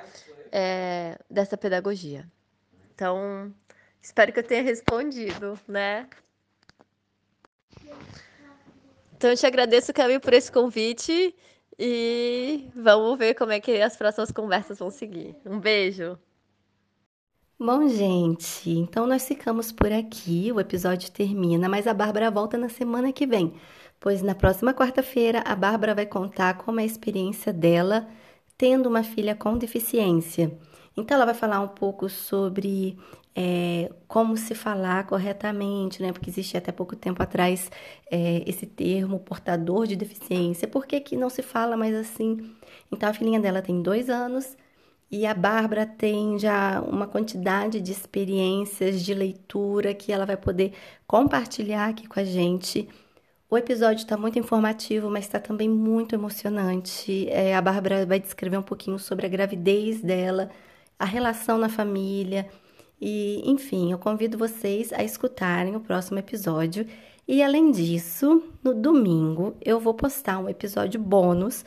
é, 0.53 1.17
dessa 1.31 1.57
pedagogia? 1.57 2.27
Então, 2.95 3.55
espero 4.03 4.33
que 4.33 4.41
eu 4.41 4.45
tenha 4.45 4.63
respondido, 4.63 5.59
né? 5.67 6.09
Então, 9.17 9.31
eu 9.31 9.37
te 9.37 9.47
agradeço, 9.47 9.93
Camille, 9.93 10.19
por 10.19 10.35
esse 10.35 10.51
convite 10.51 11.35
e 11.79 12.69
vamos 12.75 13.19
ver 13.19 13.35
como 13.35 13.53
é 13.53 13.61
que 13.61 13.81
as 13.81 13.97
próximas 13.97 14.31
conversas 14.31 14.79
vão 14.79 14.91
seguir. 14.91 15.37
Um 15.47 15.59
beijo! 15.59 16.19
Bom, 17.63 17.87
gente, 17.89 18.71
então 18.71 19.07
nós 19.07 19.29
ficamos 19.29 19.71
por 19.71 19.93
aqui. 19.93 20.51
O 20.51 20.59
episódio 20.59 21.11
termina, 21.11 21.69
mas 21.69 21.87
a 21.87 21.93
Bárbara 21.93 22.31
volta 22.31 22.57
na 22.57 22.71
semana 22.71 23.13
que 23.13 23.27
vem, 23.27 23.53
pois 24.01 24.23
na 24.23 24.35
próxima 24.35 24.73
quarta-feira 24.73 25.43
a 25.45 25.55
Bárbara 25.55 25.95
vai 25.95 26.07
contar 26.07 26.55
como 26.57 26.81
é 26.81 26.85
a 26.85 26.87
experiência 26.87 27.53
dela 27.53 28.09
tendo 28.57 28.89
uma 28.89 29.03
filha 29.03 29.35
com 29.35 29.59
deficiência. 29.59 30.59
Então, 30.97 31.15
ela 31.15 31.27
vai 31.27 31.35
falar 31.35 31.61
um 31.61 31.69
pouco 31.69 32.09
sobre 32.09 32.99
é, 33.37 33.93
como 34.09 34.39
se 34.39 34.55
falar 34.55 35.07
corretamente, 35.07 36.01
né? 36.01 36.13
Porque 36.13 36.31
existia 36.31 36.59
até 36.59 36.73
pouco 36.73 36.97
tempo 36.97 37.23
atrás 37.23 37.71
é, 38.11 38.43
esse 38.47 38.65
termo 38.65 39.19
portador 39.21 39.87
de 39.87 39.97
deficiência. 39.97 40.67
Por 40.67 40.87
que, 40.87 40.99
que 41.01 41.15
não 41.15 41.29
se 41.29 41.43
fala 41.43 41.77
mais 41.77 41.95
assim? 41.95 42.55
Então, 42.91 43.09
a 43.11 43.13
filhinha 43.13 43.39
dela 43.39 43.61
tem 43.61 43.83
dois 43.83 44.09
anos 44.09 44.57
e 45.11 45.27
a 45.27 45.35
Bárbara 45.35 45.85
tem 45.85 46.39
já 46.39 46.81
uma 46.83 47.07
quantidade 47.07 47.81
de 47.81 47.91
experiências 47.91 49.03
de 49.03 49.13
leitura 49.13 49.93
que 49.93 50.13
ela 50.13 50.25
vai 50.25 50.37
poder 50.37 50.73
compartilhar 51.07 51.89
aqui 51.89 52.07
com 52.07 52.21
a 52.21 52.25
gente. 52.25 52.89
O 53.51 53.59
episódio 53.59 54.03
está 54.03 54.17
muito 54.17 54.39
informativo, 54.39 55.11
mas 55.11 55.25
está 55.25 55.41
também 55.41 55.69
muito 55.69 56.15
emocionante. 56.15 57.29
É, 57.29 57.57
a 57.57 57.61
Bárbara 57.61 58.07
vai 58.07 58.21
descrever 58.21 58.57
um 58.57 58.63
pouquinho 58.63 58.99
sobre 59.01 59.27
a 59.27 59.29
gravidez 59.29 60.01
dela, 60.01 60.51
a 60.97 61.05
relação 61.05 61.59
na 61.59 61.69
família. 61.69 62.49
E, 63.01 63.43
enfim, 63.51 63.91
eu 63.91 63.99
convido 63.99 64.39
vocês 64.39 64.93
a 64.93 65.03
escutarem 65.03 65.75
o 65.75 65.81
próximo 65.81 66.21
episódio. 66.21 66.87
E 67.27 67.43
além 67.43 67.73
disso, 67.73 68.45
no 68.63 68.73
domingo 68.73 69.57
eu 69.61 69.81
vou 69.81 69.95
postar 69.95 70.39
um 70.39 70.49
episódio 70.49 71.01
bônus 71.01 71.65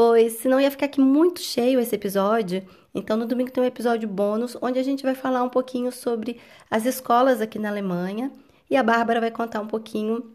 pois 0.00 0.32
senão 0.38 0.58
ia 0.58 0.70
ficar 0.70 0.86
aqui 0.86 0.98
muito 0.98 1.40
cheio 1.40 1.78
esse 1.78 1.94
episódio. 1.94 2.66
Então, 2.94 3.18
no 3.18 3.26
domingo 3.26 3.50
tem 3.50 3.62
um 3.62 3.66
episódio 3.66 4.08
bônus 4.08 4.56
onde 4.62 4.78
a 4.78 4.82
gente 4.82 5.02
vai 5.02 5.14
falar 5.14 5.42
um 5.42 5.50
pouquinho 5.50 5.92
sobre 5.92 6.40
as 6.70 6.86
escolas 6.86 7.42
aqui 7.42 7.58
na 7.58 7.68
Alemanha 7.68 8.32
e 8.70 8.78
a 8.78 8.82
Bárbara 8.82 9.20
vai 9.20 9.30
contar 9.30 9.60
um 9.60 9.66
pouquinho 9.66 10.32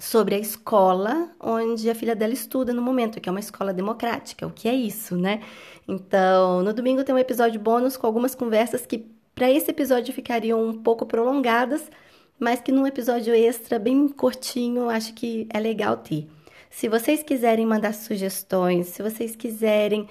sobre 0.00 0.34
a 0.34 0.38
escola 0.38 1.30
onde 1.38 1.90
a 1.90 1.94
filha 1.94 2.16
dela 2.16 2.32
estuda 2.32 2.72
no 2.72 2.80
momento, 2.80 3.20
que 3.20 3.28
é 3.28 3.30
uma 3.30 3.38
escola 3.38 3.70
democrática. 3.70 4.46
O 4.46 4.50
que 4.50 4.66
é 4.66 4.74
isso, 4.74 5.14
né? 5.14 5.42
Então, 5.86 6.62
no 6.62 6.72
domingo 6.72 7.04
tem 7.04 7.14
um 7.14 7.18
episódio 7.18 7.60
bônus 7.60 7.98
com 7.98 8.06
algumas 8.06 8.34
conversas 8.34 8.86
que 8.86 9.04
para 9.34 9.50
esse 9.50 9.70
episódio 9.70 10.14
ficariam 10.14 10.66
um 10.66 10.72
pouco 10.72 11.04
prolongadas, 11.04 11.90
mas 12.40 12.62
que 12.62 12.72
num 12.72 12.86
episódio 12.86 13.34
extra 13.34 13.78
bem 13.78 14.08
curtinho, 14.08 14.88
acho 14.88 15.12
que 15.12 15.46
é 15.52 15.60
legal 15.60 15.98
ter. 15.98 16.26
Se 16.76 16.88
vocês 16.90 17.22
quiserem 17.22 17.64
mandar 17.64 17.94
sugestões, 17.94 18.88
se 18.88 19.02
vocês 19.02 19.34
quiserem 19.34 20.06